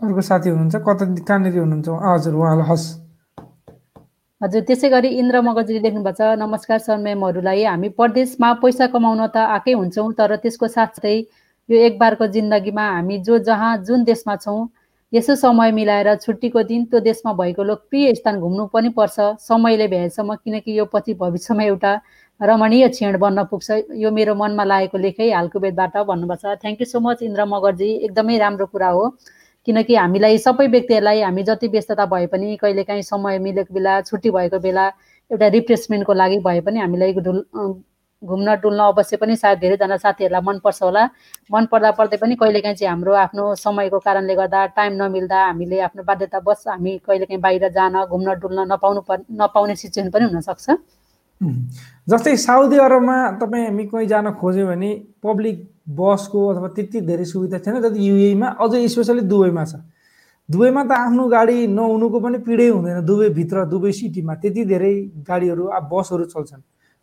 [0.02, 1.88] अर्को साथी हुनुहुन्छ कता कहाँनिर हुनुहुन्छ?
[2.08, 2.86] हजुर उहाँलाई हस्।
[4.42, 9.22] हजुर त्यसै गरी इन्द्र मगजीले लेख्नु भएको छ नमस्कार सर म्यामहरूलाई हामी परदेशमा पैसा कमाउन
[9.28, 11.16] त आएकै हुन्छौँ तर त्यसको साथसाथै
[11.70, 14.62] यो एक बारको जिन्दगीमा हामी जो जहाँ जुन देशमा छौँ
[15.14, 20.36] यसो समय मिलाएर छुट्टीको दिन त्यो देशमा भएको लोकप्रिय स्थान घुम्नु पनि पर्छ। समयले भ्याएसम्म
[20.36, 21.94] किनकि यो पछि भविष्यमा एउटा
[22.40, 26.86] रमणीय क्षण बन्न पुग्छ। यो मेरो मनमा लागेको लेखै हालको बेदबाट भन्नुभएको छ thank you
[26.86, 27.90] so much Indra Magarji.
[28.06, 29.10] एकदमै राम्रो कुरा हो।
[29.68, 34.60] किनकि हामीलाई सबै व्यक्तिहरूलाई हामी जति व्यस्तता भए पनि कहिलेकाहीँ समय मिलेको बेला छुट्टी भएको
[34.60, 34.86] बेला
[35.32, 37.14] एउटा रिफ्रेसमेन्टको लागि भए पनि हामीलाई
[38.24, 41.04] घुम्न डुल्न अवश्य पनि सायद धेरैजना साथीहरूलाई मनपर्छ होला।
[41.52, 46.04] मन पर्दा पर्दै पनि कहिलेकाहीँ चाहिँ हाम्रो आफ्नो समयको कारणले गर्दा टाइम नमिल्दा हामीले आफ्नो
[46.04, 49.02] बाध्यता बस हामी कहिलेकाहीँ बाहिर जान घुम्न डुल्न नपाउनु
[49.40, 50.68] नपाउने सिचुएसन पनि हुनसक्छ।
[52.12, 54.90] जस्तै साउदी अरबमा तपाईँ हामी कहीँ जान खोज्यो भने
[55.24, 55.58] पब्लिक
[55.96, 59.80] बसको अथवा त्यति धेरै सुविधा छैन जति युएमा अझै स्पेसली दुबईमा छ।
[60.50, 64.94] दुबईमा त आफ्नो गाडी नहुनुको पनि पिँढै हुँदैन। दुबईभित्र दुबई सिटीमा त्यति धेरै
[65.24, 66.62] गाडीहरू अब बसहरू चल्छन्।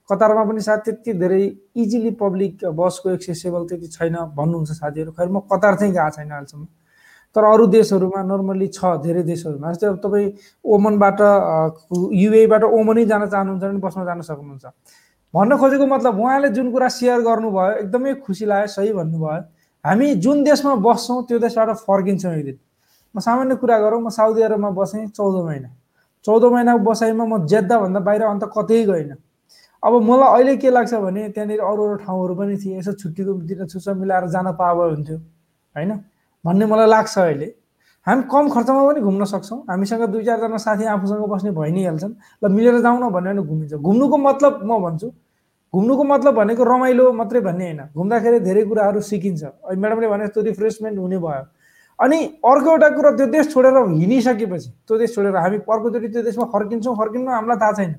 [0.09, 1.43] कतारमा पनि सायद त्यति धेरै
[1.77, 6.67] इजिली पब्लिक बसको एक्सेसेबल त्यति छैन भन्नुहुन्छ साथीहरू। खैर म कतार चाहिँ गएको छैन अहिलेसम्म।
[7.37, 10.29] तर अरू देशहरूमा नर्मल्ली छ धेरै देशहरूमा। जस्तै अब तपाईँ
[10.65, 11.19] ओमनबाट
[12.23, 14.65] युएबाट ओमनै जान चाहनुहुन्छ भने बसमा जान सक्नुहुन्छ।
[15.35, 19.43] भन्न खोजेको मतलब उहाँले जुन कुरा सेयर गर्नुभयो एकदमै खुसी लाग्यो सही भन्नुभयो।
[19.85, 22.59] हामी जुन देशमा बस्छौँ त्यो देशबाट फर्किन्छौँ एक दिन
[23.15, 25.69] म सामान्य कुरा गरौँ म साउदी अरबमा बसेँ चौध महिना।
[26.25, 29.17] चौध महिनाको बसाइमा म जेद्दाभन्दा बाहिर अन्त कतै गइनँ।
[29.83, 33.67] अब मलाई अहिले के लाग्छ भने त्यहाँनिर अरू अरू ठाउँहरू पनि थिए यसो छुट्टीको दिन
[33.67, 35.91] छुच्चा मिलाएर जान पाए हुन्थ्यो होइन?
[36.45, 37.49] भन्ने मलाई लाग्छ अहिले।
[38.07, 42.15] हामी कम खर्चमा पनि घुम्न सक्छौँ। हामीसँग दुई चारजना साथी आफूसँग बस्ने भइ नै हाल्छन्।
[42.43, 45.09] ल मिलेर जाउँ न भन्यो भने घुमिन्छ। घुम्नुको मतलब म भन्छु
[45.75, 49.43] घुम्नुको मतलब भनेको रमाइलो मात्रै भन्ने होइन। घुम्दाखेरि धेरै कुराहरू सिकिन्छ।
[49.75, 51.45] म्याडमले भने जस्तो रिफ्रेसमेन्ट हुने भयो।
[51.99, 56.45] अनि अर्को एउटा कुरा त्यो देश छोडेर हिँडिसकेपछि त्यो देश छोडेर हामी अर्कोचोटि त्यो देशमा
[56.55, 57.93] फर्किन्छौँ फर्किनु हामीलाई थाहा छैन।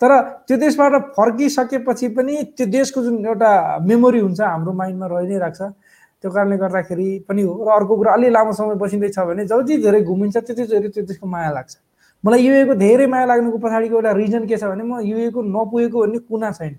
[0.00, 0.10] तर
[0.48, 3.50] त्यो देशबाट फर्किसकेपछि पनि त्यो देशको जुन एउटा
[3.88, 8.12] मेमोरी हुन्छ हाम्रो माइन्डमा रहि नै राख्छ। त्यो कारणले गर्दाखेरि पनि हो। र अर्को कुरा
[8.12, 11.76] अलि लामो समय बसिँदैछ भने जति धेरै घुमिन्छ त्यति धेरै त्यो देशको माया लाग्छ।
[12.24, 16.18] मलाई युएको धेरै माया लाग्नुको पछाडिको एउटा रिजन के छ भने म युएको नपुगेको भन्ने
[16.28, 16.74] कुना छैन।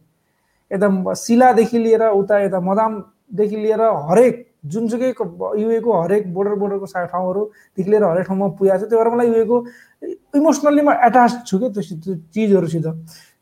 [0.71, 4.35] यता शिलादेखि लिएर उता यता मदामदेखि लिएर हरेक
[4.71, 5.09] जुनसुकै
[5.63, 9.57] युएको हरेक बोर्डर बोर्डरको ठाउँहरूदेखि लिएर हरेक ठाउँमा पुगेको छ। त्यो भएर मलाई युएको
[10.39, 12.87] इमोसनल्ली म एट्याच छु क्या त्यो चिजहरूसित।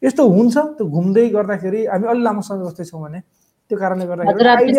[0.03, 3.19] यस्तो हुन्छ त्यो घुम्दै गर्दाखेरि हामी अलि लामो समय बस्दैछौँ भने
[3.71, 4.73] त्यो कारणले गर्दाखेरि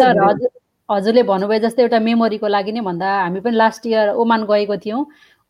[0.89, 5.03] हजुरले भन्नुभयो जस्तै एउटा मेमोरीको लागि नै भन्दा हामी पनि लास्ट इयर ओमान गएको थियौँ।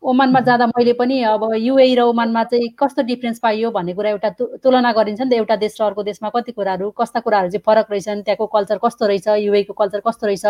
[0.03, 4.29] ओमानमा जाँदा मैले पनि अब युए र ओमानमा चाहिँ कस्तो डिफ्रेन्स पाइयो भन्ने कुरा एउटा
[4.61, 7.87] तुलना गरिन्छ नि त एउटा देश र अर्को देशमा कति कुराहरू कस्ता कुराहरू चाहिँ फरक
[7.91, 10.45] रहेछन् त्यहाँको कल्चर कस्तो रहेछ युएको कल्चर कस्तो रहेछ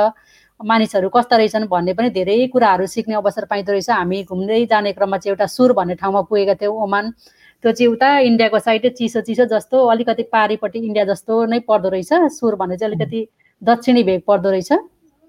[0.59, 5.17] मानिसहरू कस्ता रहेछन् भन्ने पनि धेरै कुराहरू सिक्ने अवसर पाइँदो रहेछ। हामी घुम्दै जाने क्रममा
[5.17, 7.11] चाहिँ एउटा सुर भन्ने ठाउँमा पुगेका थियौँ ओमान।
[7.63, 12.11] त्यो चाहिँ उता इन्डियाको साइडै चिसो चिसो जस्तो अलिकति पारिपट्टि इन्डिया जस्तो नै पर्दो रहेछ।
[12.35, 13.27] सुर भन्ने चाहिँ अलिकति
[13.61, 14.71] दक्षिणी भेग पर्दो रहेछ।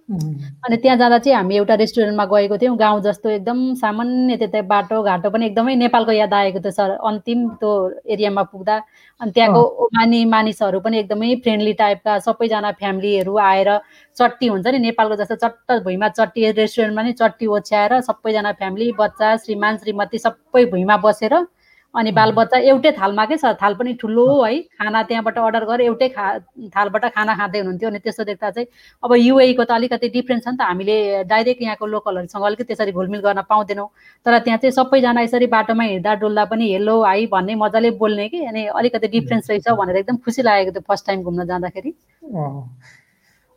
[0.09, 5.03] अनि त्यहाँ जाँदा चाहिँ हामी एउटा रेस्टुरेन्टमा गएको थियौँ। गाउँ जस्तो एकदम सामान्य त्यता बाटो
[5.03, 7.73] घाटो पनि एकदमै नेपालको याद आएको थियो सर। अन्तिम त्यो
[8.09, 8.77] एरियामा पुग्दा।
[9.21, 13.71] अनि त्यहाँको मानि मानिसहरू पनि एकदमै फ्रेन्डली टाइपका सबैजना फ्यामिलीहरू आएर
[14.17, 19.37] चट्टी हुन्छ नि नेपालको जस्तो चट्ट भुइँमा चट्टी रेस्टुरेन्टमा नि चट्टी ओछ्याएर सबैजना फ्यामिली बच्चा
[19.45, 21.35] श्रीमान श्रीमती सबै भुइँमा बसेर
[21.99, 23.45] अनि बालबच्चा एउटै थालमा के छ?
[23.63, 26.27] थाल पनि ठुलो है। खाना त्यहाँबाट अर्डर गरेर एउटै खा
[26.75, 28.67] थालबाट खाना खाँदै हुनुहुन्थ्यो। अनि त्यस्तो देख्दा चाहिँ
[29.03, 33.21] अब युएको त अलिकति डिफ्रेन्ट छ नि त। हामीले डाइरेक्ट यहाँको लोकलहरूसँग अलिकति त्यसरी घुलमिल
[33.21, 33.89] गर्न पाउँदैनौँ।
[34.27, 38.45] तर त्यहाँ चाहिँ सबैजना यसरी बाटोमा हिँड्दा डुल्दा पनि हेलो हाई भन्ने मजाले बोल्ने कि?
[38.47, 41.91] अनि अलिकति डिफ्रेन्स रहेछ भनेर एकदम खुसी लागेको थियो फर्स्ट टाइम घुम्न जाँदाखेरि।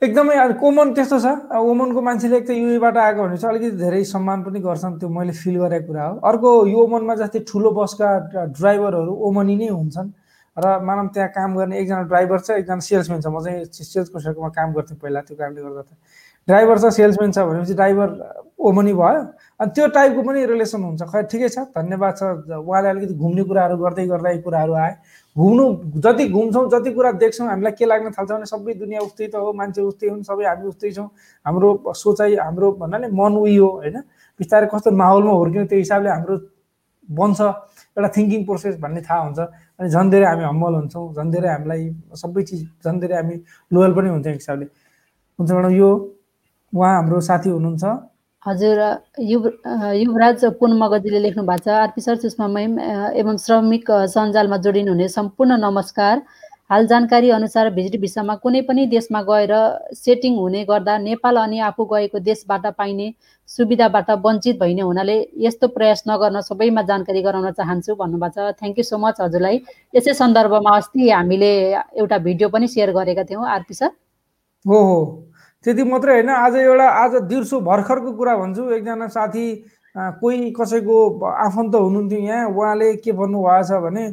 [0.01, 0.35] एकदमै
[0.65, 4.59] ओमन त्यस्तो छ। ओमनको मान्छेले एक त युएबाट आएको भने चाहिँ अलिकति धेरै सम्मान पनि
[4.65, 8.09] गर्छन् त्यो मैले फिल गरेको कुरा हो। अर्को यो ओमनमा जस्तै ठुलो बसका
[8.57, 10.09] ड्राइभरहरू ओमनी नै हुन्छन्।
[10.57, 14.49] र मानव त्यहाँ काम गर्ने एकजना ड्राइभर छ एकजना सेल्सम्यान छ। म चाहिँ सेल्सको सर्कलमा
[14.57, 15.93] काम गर्थेँ पहिला त्यो कारणले गर्दा
[16.49, 18.09] ड्राइभर छ सेल्सम्यान छ भनेपछि ड्राइभर
[18.57, 19.21] ओमनी भयो।
[19.61, 22.21] अनि त्यो टाइपको पनि रिलेसन हुन्छ। खै ठिकै छ धन्यवाद छ।
[22.57, 24.93] उहाँले अलिकति घुम्ने कुराहरू गर्दै गर्दा कुराहरू आए।
[25.35, 25.65] घुम्नु
[26.03, 29.53] जति घुम्छौँ जति कुरा देख्छौँ हामीलाई के लाग्न थाल्छ भने सबै दुनियाँ उस्तै त हो
[29.55, 31.07] मान्छे उस्तै हुन् सबै हामी उस्तै छौँ।
[31.45, 33.97] हाम्रो सोचाइ हाम्रो भन्नाले मन हो होइन।
[34.39, 36.35] बिस्तारै कस्तो माहौलमा हुर्क्यौँ त्यो हिसाबले हाम्रो
[37.07, 37.39] बन्छ।
[37.95, 39.39] एउटा थिङ्किङ प्रोसेस भन्ने थाहा हुन्छ।
[39.79, 43.35] अनि झन् धेरै हामी हम्बल हुन्छौँ झन् धेरै हामीलाई सबै चिज झन् धेरै हामी
[43.71, 44.65] लोयल पनि हुन्छौँ एक हिसाबले।
[45.39, 45.89] हुन्छ म्याडम यो
[46.75, 47.83] उहाँ हाम्रो साथी हुनुहुन्छ।
[48.45, 48.79] हजुर
[49.21, 49.43] युव
[49.95, 51.67] युवराज पुन मगजीले लेख्नु भएको छ?
[51.69, 52.79] आरपी सर सुषमा मैम
[53.21, 56.21] एवं श्रमिक सञ्जालमा जोडिनुहुने सम्पूर्ण नमस्कार।
[56.71, 59.53] हाल जानकारी अनुसार भिजिट भिसामा कुनै पनि देशमा गएर
[59.93, 63.13] सेटिङ हुने गर्दा नेपाल अनि आफू गएको देशबाट पाइने
[63.49, 68.83] सुविधाबाट वञ्चित भइने हुनाले यस्तो प्रयास नगर्न सबैमा जानकारी गराउन चाहन्छु भन्नुभएको छ। थ्याङ्क यू
[68.83, 69.61] सो मच हजुरलाई।
[69.93, 73.91] यसै सन्दर्भमा अस्ति हामीले एउटा भिडियो पनि सेयर गरेका थियौँ। RP sir?
[74.65, 74.99] हो हो।
[75.65, 79.45] त्यति मात्रै होइन। आज एउटा आज दिउँसो भर्खरको कुरा भन्छु। एकजना साथी
[79.93, 84.03] कोही कसैको आफन्त हुनुहुन्थ्यो यहाँ। उहाँले के भन्नुभएको छ भने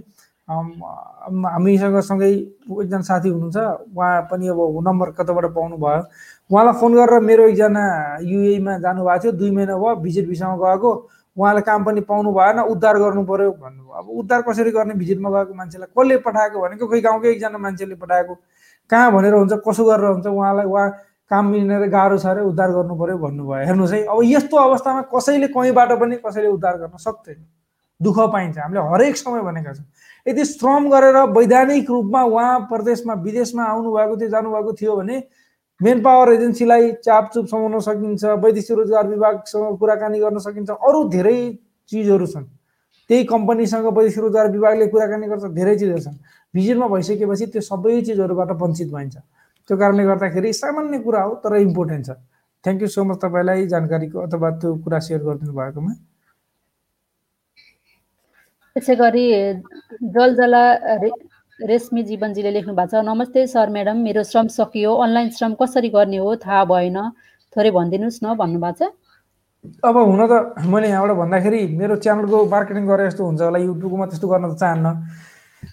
[0.49, 3.57] हामीसँग सँगै एकजना साथी हुनुहुन्छ।
[3.97, 6.03] उहाँ पनि अब नम्बर कताबाट पाउनु भयो
[6.51, 7.85] उहाँलाई फोन गरेर मेरो एकजना
[8.29, 10.91] युएमा जानुभएको थियो। दुई महिना भयो भिजिट भिसामा गएको।
[11.37, 14.95] उहाँले काम पनि पाउनु भएन। उद्धार गर्नु पर्यो भन्नुभयो। अब उद्धार कसरी गर्ने?
[15.01, 16.87] भिजिटमा गएको मान्छेलाई कसले पठाएको भनेको?
[16.87, 18.35] खोइ गाउँकै एकजना मान्छेले पठाएको।
[18.91, 19.53] कहाँ भनेर हुन्छ?
[19.69, 20.27] कसो गरेर हुन्छ?
[20.27, 20.89] उहाँलाई उहाँ
[21.31, 25.49] काम मिलेर गाह्रो छ अरे उद्धार गर्नु पर्यो भन्नुभयो। हेर्नुहोस् है अब यस्तो अवस्थामा कसैले
[25.53, 27.45] कहीँबाट पनि कसैले उद्धार गर्न सक्दैन।
[28.01, 29.85] दुःख पाइन्छ। हामीले हरेक समय भनेका छौँ।
[30.27, 35.17] यदि श्रम गरेर वैधानिक रूपमा उहाँ प्रदेशमा विदेशमा आउनुभएको थियो जानुभएको थियो भने
[35.81, 41.39] मेन पावर एजेन्सीलाई चापचुप समाउन सकिन्छ वैदेशिक रोजगार विभागसँग कुराकानी गर्न सकिन्छ अरू धेरै
[41.91, 42.45] चिजहरू छन्।
[43.11, 46.17] त्यही कम्पनीसँग वैदेशिक रोजगार विभागले कुराकानी गर्छ धेरै चिजहरू छन्।
[46.55, 49.17] भिजिटमा भइसकेपछि त्यो सबै चिजहरूबाट वञ्चित भइन्छ।
[49.69, 52.11] त्यो कारणले गर्दाखेरि सामान्य कुरा हो तर इम्पोर्टेन्ट छ।
[52.65, 55.93] थ्याङ्क यू सो मच तपाईँलाई जानकारीको अथवा त्यो कुरा सेयर गरिदिनु भएकोमा।
[58.77, 59.25] त्यसै गरी
[60.15, 60.63] जलजला
[61.03, 61.11] रे
[61.61, 66.19] रेशमी जीवनजीले लेख्नु भएको छ नमस्ते सर म्याडम मेरो श्रम सकियो। अनलाइन श्रम कसरी गर्ने
[66.23, 66.31] हो?
[66.39, 66.99] थाहा भएन।
[67.53, 68.95] थोरै भनिदिनुहोस् न भन्नुभएको छ।
[69.83, 74.07] अब हुन त मैले यहाँबाट भन्दाखेरि मेरो च्यानलको मार्केटिङ गरे जस्तो हुन्छ होला युट्युबको म
[74.07, 74.87] त्यस्तो गर्न त चाहन्न।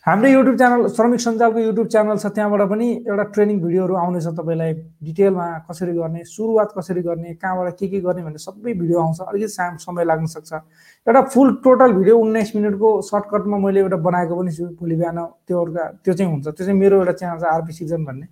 [0.03, 4.73] हाम्रो युट्युब च्यानल श्रमिक सञ्जालको युट्युब च्यानल छ त्यहाँबाट पनि एउटा ट्रेनिङ भिडियोहरू आउनेछ तपाईँलाई
[5.07, 9.47] डिटेलमा कसरी गर्ने सुरुवात कसरी गर्ने कहाँबाट के के गर्ने भन्ने सबै भिडियो आउँछ अलिकति
[9.53, 10.53] साम समय लाग्न सक्छ।
[11.07, 15.65] एउटा फुल टोटल भिडियो उन्नाइस मिनटको सर्टकटमा मैले एउटा बनाएको पनि छु भोलि बिहान त्यो
[16.03, 18.27] त्यो चाहिँ हुन्छ त्यो चाहिँ मेरो एउटा च्यानल छ आरपी सिजन भन्ने।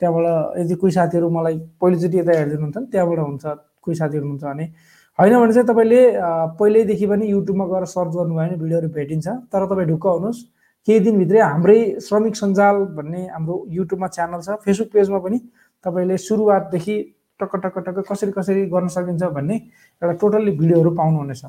[0.00, 3.44] त्यहाँबाट यदि कोही साथीहरू मलाई पहिलोचोटि यता हेरिदिनुहुन्छ त्यहाँबाट हुन्छ
[3.82, 4.64] कोही साथीहरू हुन्छ भने।
[5.18, 6.00] होइन भने चाहिँ तपाईँले
[6.58, 10.40] पहिल्यैदेखि पनि युट्युबमा गएर सर्च गर्नुभयो भने भिडियोहरू भेटिन्छ तर तपाईँ ढुक्क हुनुहोस्।
[10.88, 15.38] केही दिनभित्रै हाम्रै श्रमिक सञ्जाल भन्ने हाम्रो युट्युबमा च्यानल छ फेसबुक पेजमा पनि
[15.84, 16.96] तपाईँले सुरुवातदेखि
[17.40, 21.44] टक्क टक्क टक्क कसरी कसरी गर्न सकिन्छ भन्ने एउटा टोटल्ली भिडियोहरू पाउनुहुनेछ।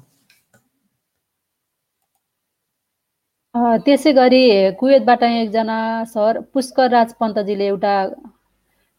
[3.86, 4.44] त्यसै गरी
[4.80, 5.78] कुवेतबाट एकजना
[6.14, 7.94] सर पुष्कर राज पन्तजीले एउटा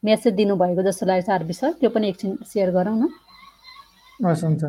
[0.03, 3.07] मेसेज दिनुभएको जस्तो लागेको छ आरबी सर त्यो पनि एकछिन सेयर गरौँ न।
[4.19, 4.63] हस् हुन्छ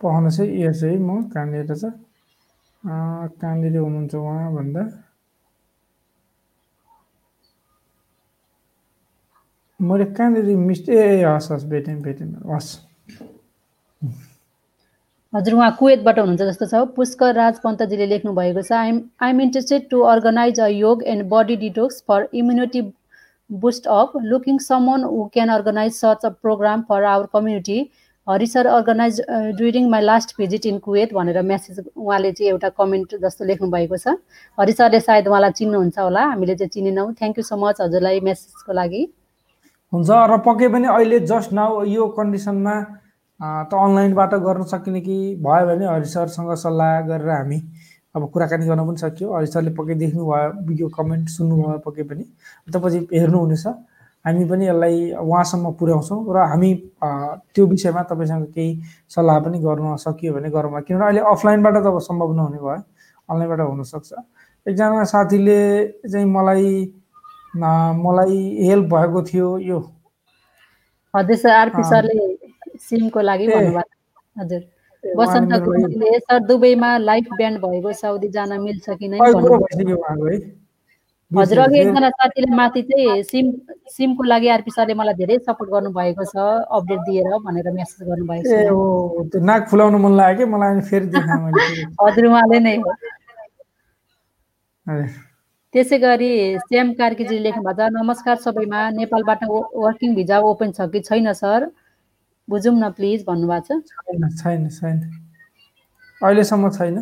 [0.00, 1.84] पढ्नुहोस् है यस है म कहाँनिर छ?
[2.84, 4.82] कहाँनिर हुनुहुन्छ उहाँ भन्दा
[9.80, 12.70] मैले कहाँनिर मिस ए हस् हस् भेटेँ भेटेँ हस्
[15.32, 19.88] हजुर उहाँ कुवेतबाट हुनुहुन्छ जस्तो छ। पुष्कर राज पन्तजीले लेख्नु भएको छ I'm I'm interested
[19.90, 22.82] to organise a yoga and body detox for immunity
[23.50, 27.78] boost up looking someone who can organise such a program for our community
[28.28, 29.20] Hari sir organise
[29.58, 33.96] during my last visit in Kuwait भनेर message उहाँले चाहिँ एउटा comment जस्तो लेख्नु भएको
[33.96, 34.14] छ।
[34.58, 38.72] हरि सरले सायद उहाँलाई चिन्नुहुन्छ होला हामीले चाहिँ चिनेनौँ। थ्याङ्क यू सो मच हजुरलाई मेसेजको
[38.72, 39.02] लागि।
[39.92, 42.74] हुन्छ र पक्कै पनि अहिले जस्ट नाउ यो कन्डिसनमा
[43.40, 47.58] त अनलाइनबाट गर्न सकिने कि भयो भने हरि सरसँग सल्लाह गरेर हामी
[48.14, 52.24] अब कुराकानी गर्न पनि सक्यो। हरि सरले पक्कै देख्नुभयो भिडियो कमेन्ट सुन्नुभयो पक्कै पनि।
[52.68, 53.66] तपाईँ हेर्नुहुनेछ।
[54.24, 56.70] हामी पनि यसलाई उहाँसम्म पुर्याउँछौँ र हामी
[57.54, 58.70] त्यो विषयमा तपाईँसँग केही
[59.08, 62.82] सल्लाह पनि गर्न सकियो भने गरौँला। किनभने अहिले अफलाइनबाट त अब सम्भव नहुने भयो।
[63.28, 64.12] अनलाइनबाट हुनसक्छ।
[64.66, 65.60] एकजना साथीले
[66.04, 66.68] चाहिँ मलाई
[67.56, 69.78] मलाई हेल्प भएको थियो यो।
[71.14, 72.26] हजुर सर आरपी सरले
[72.78, 74.62] सिमको लागि हजुर।
[75.04, 75.52] वसन्त
[76.28, 79.18] सर दुबईमा लाइफ ब्यान्ड भएको साउदी जान मिल्छ कि नै
[81.38, 83.46] हजुर अघि एकजना साथीले माथि चाहिँ सिम
[83.96, 86.36] सिमको लागि आरपी सरले मलाई धेरै सपोर्ट गर्नुभएको छ
[86.78, 88.52] अपडेट दिएर भनेर मेसेज गर्नुभएको छ।
[89.30, 91.06] त्यो नाक फुलाउनु मन लाग्यो कि मलाई फेरि
[92.02, 92.90] हजुर उहाँले नै हो।
[95.74, 96.32] त्यसै गरी
[96.66, 99.40] श्याम कार्कीजीले लेख्नु भएको छ नमस्कार सबैमा नेपालबाट
[99.86, 101.70] वर्किङ भिजा ओपन छ कि छैन सर?
[102.48, 103.86] बुझौँ न प्लिज भन्नुभएको छ।
[104.42, 104.98] छैन छैन।
[106.20, 106.96] अहिलेसम्म छैन।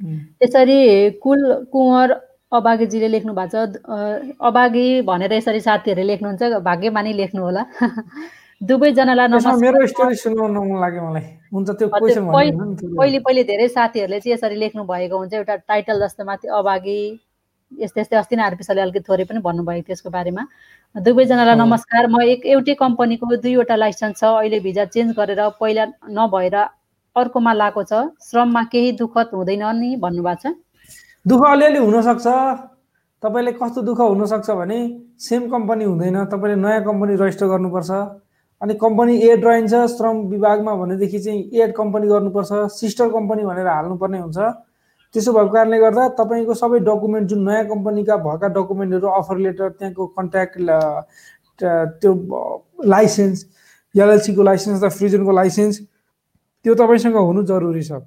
[0.00, 1.40] यसरी कुल
[1.72, 2.10] कुँवर
[2.52, 7.62] अबागीजीले लेख्नु भएको छ। अबागी भनेर यसरी साथीहरूले लेख्नुहुन्छ। भाग्यमानी लेख्नु होला।
[8.60, 9.28] दुवैजनालाई
[12.96, 16.98] पहिले पहिले धेरै साथीहरूले चाहिँ यसरी लेख्नु भएको हुन्छ। एउटा टाइटल जस्तो माथि अबागी
[17.72, 20.42] यस्तै यस्तै अस्ति नै आरपिसले अलिकति थोरै पनि भन्नुभयो त्यसको बारेमा।
[20.94, 26.56] दुवैजनालाई नमस्कार। म एक एउटै कम्पनीको दुईवटा लाइसेन्स छ। अहिले भिजा चेन्ज गरेर पहिला नभएर
[27.16, 27.92] अर्कोमा लगाएको छ
[28.22, 30.54] श्रममा केही दुःखद हुँदैन नि भन्नुभएको छ।
[31.26, 32.26] दुःख अलिअलि हुनसक्छ।
[33.22, 34.78] तपाईँले कस्तो दुःख हुनसक्छ भने
[35.18, 37.90] सेम कम्पनी हुँदैन। तपाईँले नयाँ कम्पनी रजिस्टर गर्नुपर्छ।
[38.60, 44.18] अनि कम्पनी एड रहन्छ श्रम विभागमा भनेदेखि चाहिँ एड कम्पनी गर्नुपर्छ। सिस्टर कम्पनी भनेर हाल्नुपर्ने
[44.18, 44.38] हुन्छ।
[45.14, 50.06] त्यसो भएको कारणले गर्दा तपाईँको सबै डकुमेन्ट जुन नयाँ कम्पनीका भएका डकुमेन्टहरू अफर लेटर त्यहाँको
[50.16, 50.54] कन्ट्याक्ट
[52.00, 52.12] त्यो
[52.84, 53.44] लाइसेन्स
[53.94, 55.80] एलएलसीको लाइसेन्स अथवा फ्रिजनको लाइसेन्स
[56.66, 58.02] त्यो तपाईँसँग हुनु जरुरी छ।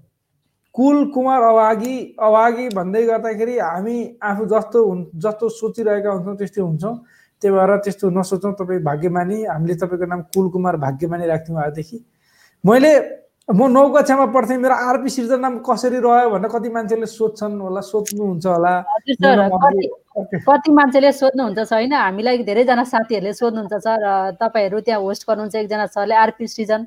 [0.76, 6.96] कुल कुमार अभागी अभागी भन्दै गर्दाखेरि हामी आफू जस्तो हुन् जस्तो सोचिरहेका हुन्छौँ त्यस्तै हुन्छौँ।
[7.42, 11.98] त्यही भएर त्यस्तो नसोचौँ तपाईँ भाग्यमानी हामीले तपाईँको नाम कुल कुमार भाग्यमानी राख्थ्यौँ आजदेखि।
[12.64, 12.92] मैले
[13.48, 17.82] म नौ कक्षामा पढ्थेँ मेरो आरपी सिर्जना नाम कसरी रह्यो भनेर कति मान्छेले सोध्छन् होला
[17.82, 18.74] सोध्नुहुन्छ होला।
[20.44, 24.04] कति मान्छेले सोध्नुहुन्छ छैन हामीलाई धेरैजना साथीहरूले सोध्नुहुन्छ सर
[24.38, 26.86] तपाईँहरू त्यहाँ होस्ट गर्नुहुन्छ एकजना सरले आरपी सृजन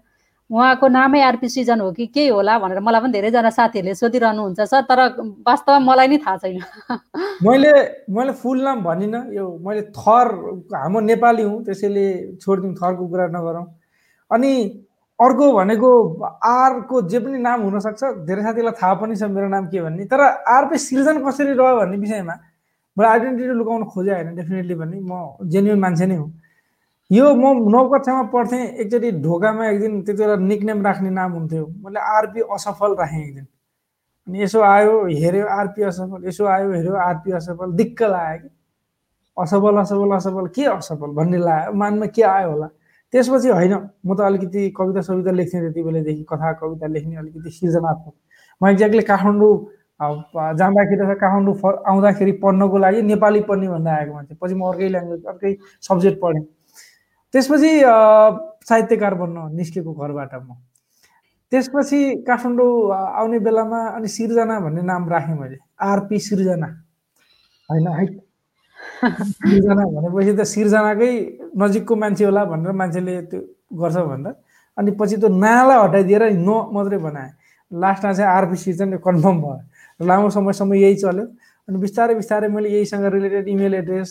[0.52, 4.82] उहाँको नामै आरपी सिजन हो कि के होला भनेर मलाई पनि धेरैजना साथीहरूले सोधिरहनुहुन्छ सर
[4.84, 5.00] तर
[5.48, 6.60] वास्तवमा मलाई नै थाहा छैन।
[7.48, 7.72] मैले
[8.12, 10.26] मैले फुल नाम भनिनँ यो मैले थर
[10.76, 13.66] हाम्रो नेपाली हुँ त्यसैले छोडिदिउँ थरको कुरा नगरौँ।
[14.30, 14.52] अनि
[15.18, 15.90] अर्को भनेको
[16.44, 20.20] आरको जे पनि नाम हुनसक्छ धेरै साथीलाई थाहा पनि छ मेरो नाम के भन्ने तर
[20.52, 22.34] आरपी सिर्जन कसरी रह्यो भन्ने विषयमा
[22.96, 26.30] मैले आइडेन्टिटी लुकाउन खोजेँ होइन डेफिनेटली भन्ने म जेन्युन मान्छे नै हुँ।
[27.12, 31.66] यो म नौ कक्षामा पढ्थेँ एकचोटि ढोकामा एक दिन त्यति बेला निकनेम राख्ने नाम हुन्थ्यो।
[31.84, 33.46] मैले आरपी असफल राखेँ एक दिन
[34.26, 38.48] अनि यसो आयो हेऱ्यो आरपी असफल यसो आयो हेऱ्यो आरपी असफल दिक्क लाग्यो कि।
[39.36, 42.66] असफल असफल असफल के असफल भन्ने लाग्यो मानमा के आयो होला।
[43.12, 43.74] त्यसपछि होइन
[44.06, 48.14] म त अलिकति कविता सविता लेख्ने त्यति बेलादेखि कथा कविता लेख्ने अलिकति सृजनात्मक
[48.60, 49.54] म एक्ज्याक्टली काठमाडौँ
[50.58, 55.24] जाँदाखेरि त काठमाडौँ आउँदाखेरि पढ्नको लागि नेपाली पढ्ने भनेर आएको मान्छे। पछि म अर्कै ल्याङ्ग्वेज
[55.28, 55.54] अर्कै
[55.88, 56.44] सब्जेक्ट पढेँ।
[57.34, 57.72] त्यसपछि
[58.68, 60.54] साहित्यकार बन्न निस्केको घरबाट म।
[61.52, 62.72] त्यसपछि काठमाडौँ
[63.20, 66.68] आउने बेलामा अनि सिर्जना भन्ने नाम राखेँ मैले। आरपी सिर्जना।
[67.68, 68.06] होइन है?
[69.42, 71.12] सिर्जना भनेपछि त सिर्जनाकै
[71.60, 73.40] नजिकको मान्छे होला भनेर मान्छेले त्यो
[73.80, 74.34] गर्छ भनेर
[74.78, 77.32] अनि पछि त्यो नालाई हटाइदिएर न मात्रै बनाएँ।
[77.72, 81.26] लास्टमा चाहिँ आरपी सिर्जन कन्फर्म भयो। लामो समयसम्म यही चल्यो।
[81.68, 84.08] अनि बिस्तारै बिस्तारै मैले यहीसँग रिलेटेड इमेल एड्रेस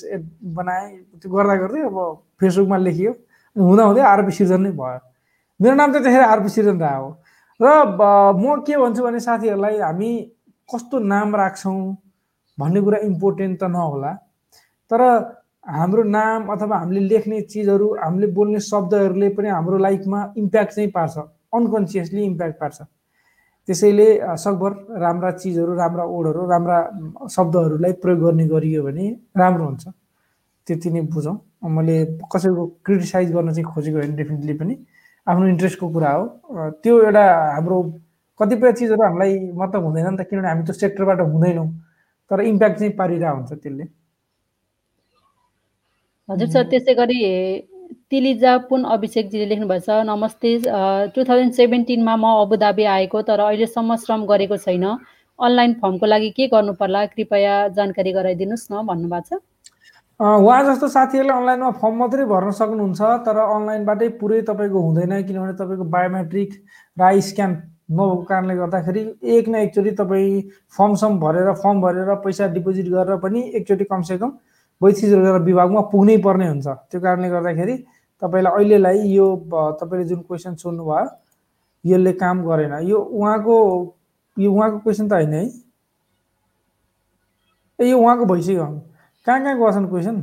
[0.58, 0.90] बनाएँ।
[1.22, 1.98] त्यो गर्दा गर्दै अब
[2.42, 5.00] फेसबुकमा लेखियो अनि हुँदा हुँदै आरपी सिर्जन नै भयो
[5.60, 7.10] मेरो नाम त त्यखेर आरपी सिर्जन रह हो
[7.60, 7.66] र
[8.42, 10.12] म के भन्छु भने साथीहरूलाई हामी
[10.70, 11.82] कस्तो नाम राख्छौँ
[12.58, 14.12] भन्ने कुरा इम्पोर्टेन्ट त नहोला
[14.92, 15.02] तर
[15.62, 21.18] हाम्रो नाम अथवा हामीले लेख्ने चिजहरू हामीले बोल्ने शब्दहरूले पनि हाम्रो लाइफमा इम्प्याक्ट चाहिँ पार्छ।
[21.54, 22.78] अनकन्सियसली इम्प्याक्ट पार्छ।
[23.68, 24.08] त्यसैले
[24.44, 24.72] सकभर
[25.02, 26.78] राम्रा चिजहरू राम्रा ओडहरू राम्रा
[27.36, 29.06] शब्दहरूलाई प्रयोग गर्ने गरियो भने
[29.38, 29.86] राम्रो हुन्छ।
[30.72, 31.36] त्यति नै बुझौँ।
[31.76, 31.96] मैले
[32.32, 34.76] कसैको क्रिटिसाइज गर्न चाहिँ खोजेको होइन डेफिनेटली पनि।
[35.28, 36.24] आफ्नो इन्ट्रेस्टको कुरा हो।
[36.82, 37.78] त्यो एउटा हाम्रो
[38.40, 41.68] कतिपय चिजहरू हामीलाई मतलब हुँदैन नि त किनभने हामी त्यो सेक्टरबाट हुँदैनौँ।
[42.32, 43.86] तर इम्प्याक्ट चाहिँ पारिरहेको हुन्छ त्यसले।
[46.30, 47.20] हजुर सर त्यसै गरी
[48.12, 50.52] तिलिजा पुन अभिषेकजीले लेख्नुभएछ नमस्ते
[51.14, 54.86] टु थाउजन्ड सेभेन्टिनमा म अबुधाबी आएको तर अहिलेसम्म श्रम गरेको छैन।
[55.40, 59.42] अनलाइन फर्मको लागि के गर्नु पर्ला कृपया जानकारी गराइदिनुहोस् न भन्नुभएको छ।
[60.22, 65.86] उहाँ जस्तो साथीहरूले अनलाइनमा फर्म मात्रै भर्न सक्नुहुन्छ तर अनलाइनबाटै पुरै तपाईँको हुँदैन किनभने तपाईँको
[65.90, 66.52] बायोमेट्रिक
[66.98, 67.52] र आई स्क्यान
[67.90, 69.02] नभएको कारणले गर्दाखेरि
[69.36, 70.42] एक न एकचोटि तपाईँ
[70.78, 74.30] फर्म सम भरेर फर्म भरेर पैसा डिपोजिट गरेर पनि एकचोटि कमसेकम
[74.82, 77.76] वैदेशिक रोजगार विभागमा पुग्नै पर्ने हुन्छ। त्यो कारणले गर्दाखेरि
[78.22, 79.26] तपाईँलाई अहिलेलाई यो
[79.82, 81.08] तपाईँले जुन क्वेसन सोध्नुभयो
[81.86, 83.58] यसले काम गरेन। यो उहाँको
[84.38, 85.44] यो उहाँको क्वेसन त होइन है।
[87.80, 88.70] ए यो उहाँको भइसक्यो
[89.28, 90.18] कहाँ कहाँ गर्छन् क्वेसन?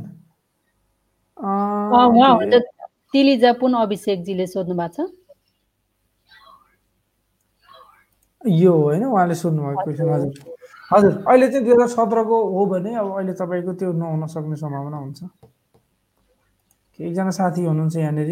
[3.13, 5.07] तिलिजा पुन अभिषेकजीले सोध्नु भएको छ।
[8.41, 10.31] यो होइन उहाँले सोध्नुभएको क्वेसन हजुर।
[10.91, 14.97] हजुर। अहिले चाहिँ दुई हजार सत्रको हो भने अब अहिले तपाईँको त्यो नहुन सक्ने सम्भावना
[14.97, 15.19] हुन्छ।
[16.99, 18.31] एकजना साथी हुनुहुन्छ यहाँनिर?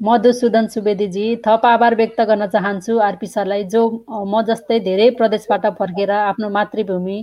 [0.00, 6.10] मधुसूदन सुवेदीजी थप आभार व्यक्त गर्न चाहन्छु। आरपी सरलाई जो म जस्तै धेरै प्रदेशबाट फर्केर
[6.10, 7.18] आफ्नो मातृभूमि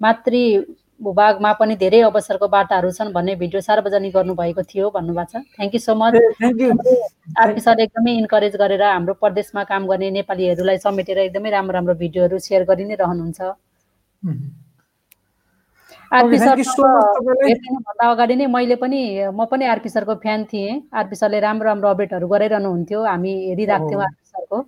[0.00, 0.34] मातृ
[1.02, 5.80] भूभागमा पनि धेरै अवसरको बाटाहरू छन् भन्ने भिडियो सार्वजनिक गर्नुभएको थियो भन्नुभएको छ। Thank you
[5.82, 6.14] so much
[7.42, 12.38] RP sir एकदमै इन्करेज गरेर हाम्रो प्रदेशमा काम गर्ने नेपालीहरूलाई समेटेर एकदमै राम्रो राम्रो भिडियोहरू
[12.46, 13.40] सेयर गरि नै रहनुहुन्छ।
[16.12, 16.36] आरपी
[18.06, 19.00] अगाडि नै मैले पनि
[19.32, 24.02] म पनि आरपी सरको फ्यान थिएँ। आरपी सरले राम्रो राम्रो अपडेटहरू गराइरहनुहुन्थ्यो हामी हेरिरहेको थियौँ
[24.06, 24.58] आरपी सरको।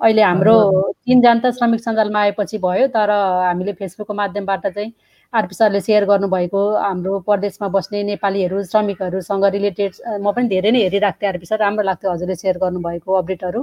[0.00, 0.56] अहिले हाम्रो
[1.04, 4.92] तिनजना त श्रमिक सञ्जालमा आएपछि भयो तर हामीले फेसबुकको माध्यमबाट चाहिँ
[5.32, 11.18] आरपी सरले सेयर गर्नुभएको हाम्रो प्रदेशमा बस्ने नेपालीहरू श्रमिकहरूसँग रिलेटेड म पनि धेरै नै हेरिरहेको
[11.22, 13.60] थिएँ आरपी सर राम्रो लाग्थ्यो हजुरले सेयर गर्नुभएको अपडेटहरू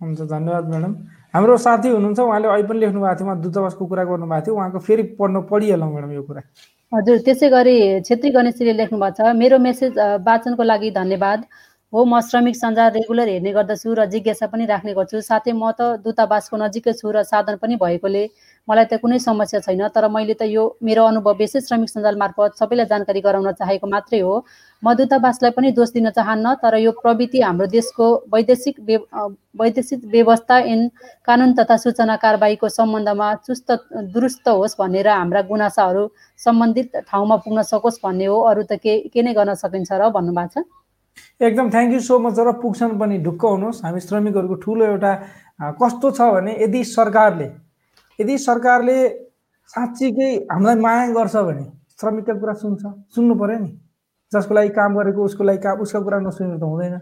[0.00, 0.92] हुन्छ धन्यवाद म्याडम
[1.34, 4.78] हाम्रो साथी हुनुहुन्छ उहाँले अहिले पनि लेख्नु भएको थियो उहाँ दूतावासको कुरा गर्नुभएको थियो उहाँको
[4.90, 6.42] फेरि पढ्नु पढिहालौँ म्याडम यो कुरा।
[6.92, 7.76] हजुर त्यसै गरी
[8.10, 11.40] छेत्री गणेशजीले लेख्नु भएको छ मेरो मेसेज वाचनको लागि धन्यवाद।
[11.92, 16.02] हो म श्रमिक सञ्जाल रेगुलर हेर्ने गर्दछु र जिज्ञासा पनि राख्ने गर्छु। साथै म त
[16.02, 18.24] दूतावासको नजिकै छु र साधन पनि भएकोले
[18.68, 22.58] मलाई त कुनै समस्या छैन तर मैले त यो मेरो अनुभव विशेष श्रमिक सञ्जाल मार्फत
[22.58, 24.34] सबैलाई जानकारी गराउन चाहेको मात्रै हो।
[24.82, 28.76] म दूतावासलाई पनि दोष दिन चाहन्न तर यो प्रवृत्ति हाम्रो देशको वैदेशिक
[29.60, 30.80] वैदेशिक व्यवस्था एन
[31.26, 33.68] कानुन तथा सूचना कारवाहीको सम्बन्धमा चुस्त
[34.14, 36.04] दुरुस्त होस् भनेर हाम्रा गुनासाहरू
[36.38, 40.60] सम्बन्धित ठाउँमा पुग्न सकोस् भन्ने हो। अरू त के के नै गर्न सकिन्छ र भन्नुभएको
[40.60, 40.64] छ।
[41.42, 45.12] एकदम थ्याङ्क यू सो मच र पुग्छन् पनि ढुक्क हुनुहोस्। हामी श्रमिकहरूको ठुलो एउटा
[45.76, 47.48] कस्तो छ भने यदि सरकारले
[48.20, 48.96] यदि सरकारले
[49.70, 51.64] साँच्चीकै हामीलाई माया गर्छ भने
[52.00, 52.82] श्रमिकका कुरा सुन्छ
[53.14, 53.70] सुन्नु पऱ्यो नि।
[54.32, 56.96] जसको लागि काम गरेको उसको लागि काम उसको कुरा नसुनेर त हुँदैन।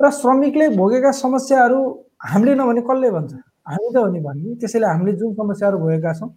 [0.00, 1.78] र श्रमिकले भोगेका समस्याहरू
[2.22, 3.32] हामीले नभने कसले भन्छ?
[3.66, 6.30] हामी त हो नि भन्ने। त्यसैले हामीले जुन समस्याहरू भोगेका छौँ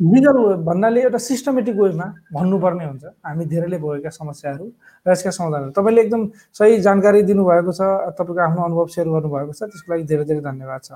[0.00, 4.66] लिगल भन्नाले एउटा सिस्टमेटिक वेमा भन्नुपर्ने हुन्छ। हामी धेरैले भएका समस्याहरू
[5.06, 6.22] र यसका समाधानहरू। तपाईँले एकदम
[6.58, 7.80] सही जानकारी दिनुभएको छ
[8.18, 10.90] तपाईँको आफ्नो अनुभव सेयर गर्नुभएको छ। त्यसको लागि धेरै धेरै धन्यवाद छ।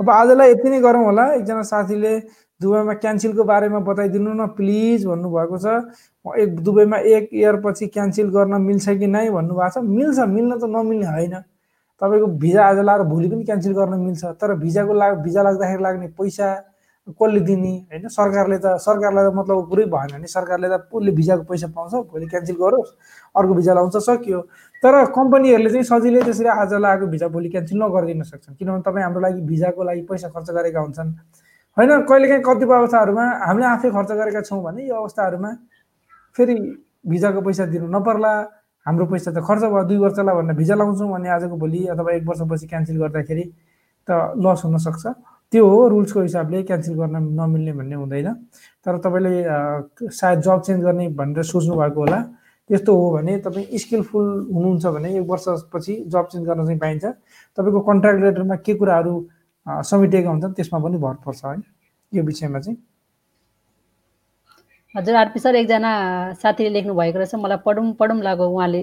[0.00, 2.12] अब आजलाई यति नै गरौँ होला। एकजना साथीले
[2.60, 5.66] दुबईमा क्यान्सलको बारेमा बताइदिनु न प्लिज भन्नुभएको छ।
[6.42, 10.64] एक दुबईमा एक इयर पछि क्यान्सल गर्न मिल्छ कि नै भन्नुभएको छ। मिल्छ मिल्न त
[10.70, 11.34] नमिल्ने होइन।
[12.00, 16.06] तपाईँको भिजा आज लाएर भोलि पनि क्यान्सल गर्न मिल्छ। तर भिजाको लाग भिजा लाग्दाखेरि लाग्ने
[16.18, 16.48] पैसा
[17.08, 18.08] कसले दिने होइन?
[18.08, 21.92] सरकारले त सरकारलाई त मतलब कुरै भएन नि। सरकारले त उसले भिजाको पैसा पाउँछ?
[22.12, 22.90] भोलि क्यान्सल गरोस्
[23.34, 24.40] अर्को भिजा लाउँछ सक्यो।
[24.82, 29.20] तर कम्पनीहरूले चाहिँ सजिलै त्यसरी आज लगाएको भिजा भोलि क्यान्सल नगरिदिन सक्छन्। किनभने तपाईँ हाम्रो
[29.20, 31.10] लागि भिजाको लागि पैसा खर्च गरेका हुन्छन्।
[31.76, 31.90] होइन?
[32.06, 35.50] कहिलेकाहीँ कतिपय अवस्थाहरूमा हामीले आफै खर्च गरेका छौँ भने यो अवस्थाहरूमा
[36.38, 36.54] फेरि
[37.02, 38.32] भिजाको पैसा दिनु नपर्ला।
[38.86, 42.24] हाम्रो पैसा त खर्च भयो दुई वर्षलाई भनेर भिजा लाउँछौँ भने आजको भोलि अथवा एक
[42.26, 43.44] वर्षपछि क्यान्सल गर्दाखेरि
[44.08, 45.06] त लस हुनसक्छ
[45.52, 48.28] त्यो हो रुल्सको हिसाबले क्यान्सल गर्न नमिल्ने भन्ने हुँदैन।
[48.84, 49.34] तर तपाईँले
[50.08, 52.18] सायद जब चेन्ज गर्ने भनेर सोच्नु भएको होला।
[52.70, 57.04] त्यस्तो हो भने तपाईँ स्किलफुल हुनुहुन्छ भने एक वर्षपछि जब चेन्ज गर्न चाहिँ पाइन्छ।
[57.58, 59.14] तपाईँको कन्ट्राक्ट लेटरमा के कुराहरू
[59.66, 61.56] समेटिएका हुन्छन् त्यसमा पनि भर पर्छ है।
[62.12, 62.78] यो विषयमा चाहिँ।
[64.94, 65.92] हजुर आरपी सर एकजना
[66.42, 68.82] साथीले लेख्नु भएको रहेछ। मलाई पढौँ पढौँ लाग्यो उहाँले।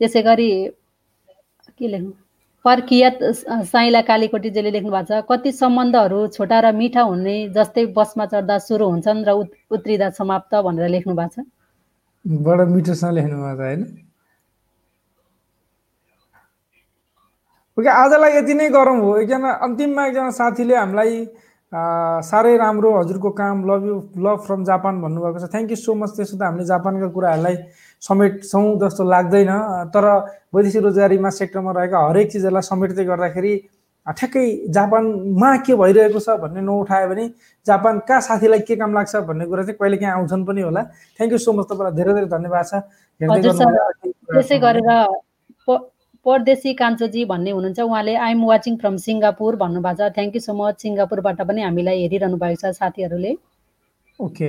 [0.00, 0.50] त्यसै गरी
[1.78, 2.12] के लेख्नु?
[2.68, 3.18] पर्कियत
[3.72, 8.88] साइला कालीकोटीजीले लेख्नु भएको छ कति सम्बन्धहरू छोटा र मिठा हुने जस्तै बसमा चढ्दा सुरु
[8.92, 9.30] हुन्छन् र
[9.76, 11.48] उत्रिँदा समाप्त भनेर लेख्नु भएको छ?
[12.46, 13.82] बडा मिठोसँग लेख्नु भएको छ होइन?
[17.78, 21.12] ओके आजलाई यति नै गरौँ हो। एकजना अन्तिममा एकजना साथीले हामीलाई
[22.28, 23.96] साह्रै राम्रो हजुरको काम love you
[24.26, 27.56] love from Japan भन्नुभएको छ। थ्याङ्क यू सो मच त्यसो त हामीले जापानका कुराहरूलाई
[28.02, 29.50] समेट्छौँ जस्तो लाग्दैन।
[29.94, 30.04] तर
[30.54, 33.52] वैदेशिक रोजगारीमा सेक्टरमा रहेका हरेक चिजहरूलाई समेट्दै गर्दाखेरि
[34.06, 36.28] ठ्याक्कै जापानमा के भइरहेको छ?
[36.40, 37.24] भन्ने नउठायो भने
[37.66, 39.16] जापानका साथीलाई के काम लाग्छ?
[39.28, 40.82] भन्ने कुरा चाहिँ कहिले काहीँ आउँछन् पनि होला।
[41.18, 42.72] थ्याङ्क यू सो मच तपाईँलाई धेरै धेरै धन्यवाद छ।
[44.32, 44.88] त्यसै गरेर
[46.26, 50.74] परदेशी कान्छोजी भन्ने हुनुहुन्छ। उहाँले आइएम वाचिङ फ्रम सिङ्गापुर भन्नुभएको छ। थ्याङ्क यू सो मच
[50.82, 53.32] सिङ्गापुरबाट पनि हामीलाई हेरिरहनु भएको छ साथीहरूले।
[54.18, 54.48] ओके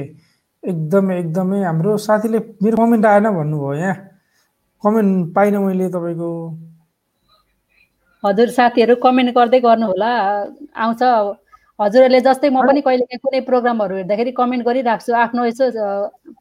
[0.64, 3.96] एकदमै एकदमै हाम्रो साथीले मेरो कमेन्ट आएन भन्नुभयो यहाँ।
[4.84, 6.30] कमेन्ट पाइनँ मैले तपाईँको।
[8.24, 10.10] हजुर साथीहरू कमेन्ट गर्दै गर्नु होला
[10.76, 11.04] आउँछ।
[11.80, 15.66] हजुरहरूले जस्तै म पनि कहिले काहीँ कुनै प्रोग्रामहरू हेर्दाखेरि कमेन्ट गरिराख्छु। आफ्नो यसो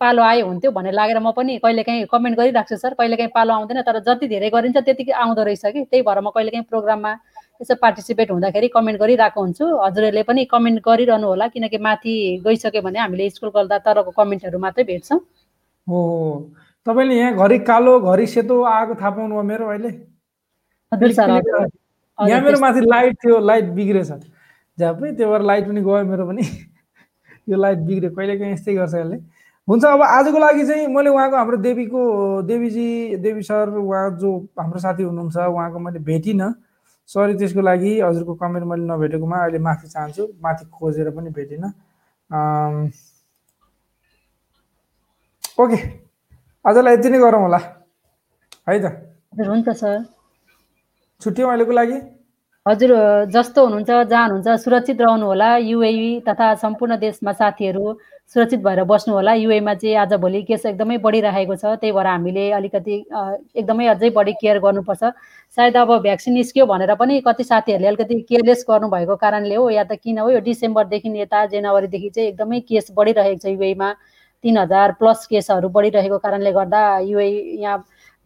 [0.02, 3.52] पालो आयो हुन्थ्यो भनेर लागेर म पनि कहिले काहीँ कमेन्ट गरिराख्छु सर। कहिले काहीँ पालो
[3.54, 7.12] आउँदैन तर जति धेरै गरिन्छ त्यतिकै आउँदो रहेछ कि। त्यही भएर म कहिले काहीँ प्रोग्राममा
[7.60, 12.98] यसो पार्टिसिपेट हुँदाखेरि कमेन्ट गरिरहेको हुन्छु। हजुरहरूले पनि कमेन्ट गरिरहनु होला किनकि माथि गइसक्यो भने
[12.98, 15.18] हामीले स्कुल गर्दा तरको कमेन्टहरू मात्रै भेट्छौँ।
[15.86, 15.98] हो
[16.86, 19.90] तपाईँले यहाँ घरि कालो घरि सेतो आएको थाहा पाउनु मेरो अहिले।
[22.18, 24.10] यहाँ मेरो माथि लाइट थियो लाइट बिग्रेछ।
[24.78, 26.42] जहाँ पनि त्यो भएर लाइट पनि गयो मेरो पनि।
[27.48, 29.16] यो लाइट बिग्रियो। कहिले काहीँ यस्तै गर्छ यसले।
[29.68, 32.00] हुन्छ अब आजको लागि चाहिँ मैले उहाँको हाम्रो देवीको
[32.46, 36.52] देवीजी देवी सर उहाँ जो हाम्रो साथी हुनुहुन्छ उहाँको मैले भेटिनँ।
[37.08, 41.70] सरी त्यसको लागि हजुरको कमेन्ट मैले नभेटेकोमा अहिले माफी चाहन्छु। माथि खोजेर पनि भेटिनँ।
[45.58, 45.78] ओके।
[46.64, 47.58] आजलाई यति नै गरौँ होला।
[48.68, 48.92] है त?
[49.48, 49.98] हुन्छ सर।
[51.20, 51.98] छुट्यौँ अहिलेको लागि?
[52.68, 52.90] हजुर
[53.32, 57.92] जस्तो हुनुहुन्छ जहाँ हुनुहुन्छ सुरक्षित रहनु होला युएई तथा सम्पूर्ण देशमा साथीहरू
[58.34, 62.50] सुरक्षित भएर बस्नु होला युएमा चाहिँ आज भोलि केस एकदमै बढिरहेको छ त्यही भएर हामीले
[62.52, 62.96] अलिकति
[63.56, 65.12] एकदमै अझै बढी केयर गर्नुपर्छ।
[65.56, 69.96] सायद अब भ्याक्सिन निस्क्यो भनेर पनि कति साथीहरूले अलिकति केयरलेस गर्नुभएको कारणले हो या त
[70.04, 73.92] किन हो यो डिसेम्बरदेखि यता जनवरीदेखि चाहिँ एकदमै केस बढिरहेको छ युएमा
[74.44, 77.78] तिन हजार प्लस केसहरू बढिरहेको कारणले गर्दा युए यहाँ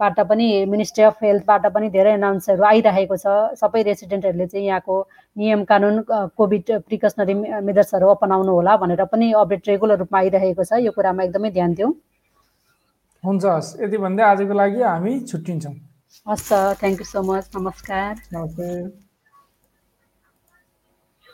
[0.02, 3.26] बाट पनि मिनिस्ट्री अफ हेल्थबाट पनि धेरै एनाउन्सहरू आइरहेको छ।
[3.60, 4.94] सबै रेसिडेन्टहरूले चाहिँ यहाँको
[5.36, 6.00] नियम कानुन
[6.38, 7.34] कोभिड प्रिकसनरी
[7.68, 11.92] मेजर्सहरू अपनाउनु होला भनेर पनि अपडेट रेगुलर रूपमा आइरहेको छ। यो कुरामा एकदमै ध्यान दिउँ।
[13.22, 15.74] हुन्छ हस्। यति भन्दै आजको लागि हामी छुट्टिन्छौँ।
[16.26, 16.48] हस्
[16.80, 18.66] थ्याङ्क यू सो मच नमस्कार। नमस्ते